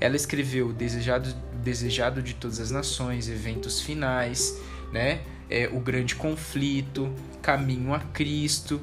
ela 0.00 0.14
escreveu 0.14 0.72
Desejado, 0.72 1.34
Desejado 1.64 2.22
de 2.22 2.34
Todas 2.34 2.60
as 2.60 2.70
Nações, 2.70 3.28
Eventos 3.28 3.80
Finais, 3.80 4.56
né? 4.92 5.20
É, 5.50 5.68
o 5.72 5.80
Grande 5.80 6.14
Conflito, 6.14 7.12
Caminho 7.42 7.92
a 7.92 7.98
Cristo. 7.98 8.80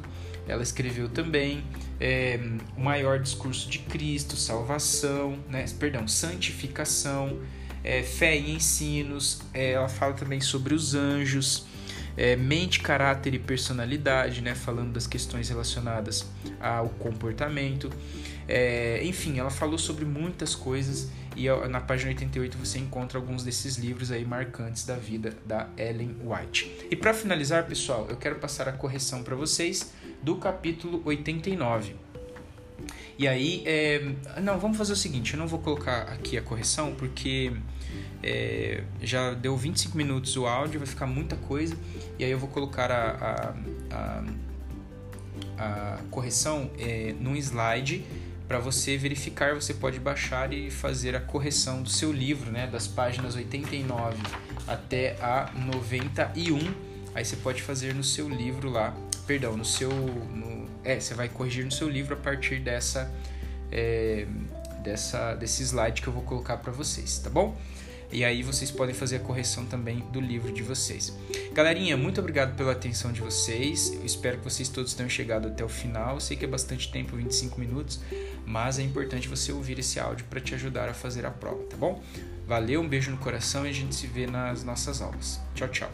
Ela 0.47 0.63
escreveu 0.63 1.07
também 1.07 1.63
é, 2.03 2.37
O 2.75 2.81
Maior 2.81 3.17
Discurso 3.17 3.69
de 3.69 3.79
Cristo, 3.79 4.35
Salvação, 4.35 5.39
né? 5.49 5.63
perdão, 5.79 6.05
Santificação, 6.05 7.39
é, 7.81 8.03
Fé 8.03 8.37
e 8.37 8.51
Ensinos. 8.51 9.41
É, 9.53 9.71
ela 9.71 9.87
fala 9.87 10.13
também 10.13 10.41
sobre 10.41 10.73
os 10.73 10.93
anjos 10.93 11.65
é, 12.17 12.35
mente, 12.35 12.81
caráter 12.81 13.33
e 13.33 13.39
personalidade, 13.39 14.41
né, 14.41 14.53
falando 14.53 14.91
das 14.91 15.07
questões 15.07 15.47
relacionadas 15.47 16.25
ao 16.59 16.89
comportamento. 16.89 17.89
É, 18.49 19.01
enfim, 19.05 19.39
ela 19.39 19.49
falou 19.49 19.77
sobre 19.77 20.03
muitas 20.03 20.53
coisas 20.53 21.09
e 21.35 21.47
na 21.67 21.81
página 21.81 22.09
88 22.09 22.57
você 22.57 22.79
encontra 22.79 23.17
alguns 23.17 23.43
desses 23.43 23.77
livros 23.77 24.11
aí 24.11 24.25
marcantes 24.25 24.85
da 24.85 24.95
vida 24.95 25.35
da 25.45 25.67
Ellen 25.77 26.15
White. 26.23 26.87
E 26.89 26.95
para 26.95 27.13
finalizar, 27.13 27.65
pessoal, 27.65 28.07
eu 28.09 28.17
quero 28.17 28.35
passar 28.35 28.67
a 28.67 28.71
correção 28.71 29.23
para 29.23 29.35
vocês 29.35 29.93
do 30.21 30.35
capítulo 30.35 31.01
89. 31.05 31.95
E 33.17 33.27
aí, 33.27 33.63
é... 33.65 34.13
não, 34.41 34.59
vamos 34.59 34.77
fazer 34.77 34.93
o 34.93 34.95
seguinte: 34.95 35.33
eu 35.33 35.39
não 35.39 35.47
vou 35.47 35.59
colocar 35.59 36.03
aqui 36.03 36.37
a 36.37 36.41
correção 36.41 36.95
porque 36.95 37.51
é... 38.21 38.83
já 39.01 39.33
deu 39.33 39.55
25 39.55 39.95
minutos 39.95 40.35
o 40.35 40.45
áudio, 40.45 40.79
vai 40.79 40.87
ficar 40.87 41.05
muita 41.05 41.35
coisa. 41.35 41.75
E 42.17 42.23
aí 42.23 42.31
eu 42.31 42.39
vou 42.39 42.49
colocar 42.49 42.91
a, 42.91 43.53
a, 43.91 44.23
a, 45.57 45.95
a 45.97 45.97
correção 46.09 46.71
é, 46.77 47.13
num 47.19 47.35
slide 47.35 48.03
para 48.53 48.59
você 48.59 48.95
verificar, 48.95 49.55
você 49.55 49.73
pode 49.73 49.99
baixar 49.99 50.53
e 50.53 50.69
fazer 50.69 51.15
a 51.15 51.19
correção 51.19 51.81
do 51.81 51.89
seu 51.89 52.11
livro, 52.11 52.51
né, 52.51 52.67
das 52.67 52.85
páginas 52.85 53.35
89 53.35 54.15
até 54.67 55.17
a 55.19 55.51
91. 55.55 56.59
Aí 57.15 57.25
você 57.25 57.35
pode 57.37 57.63
fazer 57.63 57.95
no 57.95 58.03
seu 58.03 58.29
livro 58.29 58.69
lá, 58.69 58.95
perdão, 59.25 59.57
no 59.57 59.65
seu, 59.65 59.89
no, 59.89 60.69
é, 60.83 60.99
você 60.99 61.15
vai 61.15 61.29
corrigir 61.29 61.65
no 61.65 61.71
seu 61.71 61.89
livro 61.89 62.13
a 62.13 62.17
partir 62.17 62.59
dessa, 62.59 63.11
é, 63.71 64.27
dessa, 64.83 65.33
desse 65.33 65.63
slide 65.63 65.99
que 65.99 66.07
eu 66.07 66.13
vou 66.13 66.21
colocar 66.21 66.57
para 66.57 66.71
vocês, 66.71 67.17
tá 67.17 67.31
bom? 67.31 67.57
E 68.13 68.23
aí 68.23 68.43
vocês 68.43 68.69
podem 68.69 68.93
fazer 68.93 69.15
a 69.15 69.19
correção 69.19 69.65
também 69.65 69.99
do 70.11 70.21
livro 70.21 70.53
de 70.53 70.61
vocês. 70.61 71.11
Galerinha, 71.51 71.97
muito 71.97 72.21
obrigado 72.21 72.55
pela 72.55 72.71
atenção 72.71 73.11
de 73.11 73.19
vocês. 73.19 73.91
Eu 73.91 74.05
espero 74.05 74.37
que 74.37 74.43
vocês 74.43 74.69
todos 74.69 74.93
tenham 74.93 75.09
chegado 75.09 75.47
até 75.47 75.65
o 75.65 75.67
final. 75.67 76.13
Eu 76.15 76.19
sei 76.19 76.37
que 76.37 76.45
é 76.45 76.47
bastante 76.47 76.91
tempo, 76.91 77.17
25 77.17 77.59
minutos, 77.59 77.99
mas 78.45 78.77
é 78.77 78.83
importante 78.83 79.27
você 79.27 79.51
ouvir 79.51 79.79
esse 79.79 79.99
áudio 79.99 80.25
para 80.29 80.39
te 80.39 80.53
ajudar 80.53 80.87
a 80.87 80.93
fazer 80.93 81.25
a 81.25 81.31
prova, 81.31 81.63
tá 81.63 81.75
bom? 81.75 82.03
Valeu, 82.45 82.81
um 82.81 82.87
beijo 82.87 83.09
no 83.09 83.17
coração 83.17 83.65
e 83.65 83.69
a 83.69 83.73
gente 83.73 83.95
se 83.95 84.05
vê 84.05 84.27
nas 84.27 84.63
nossas 84.63 85.01
aulas. 85.01 85.39
Tchau, 85.55 85.69
tchau. 85.69 85.91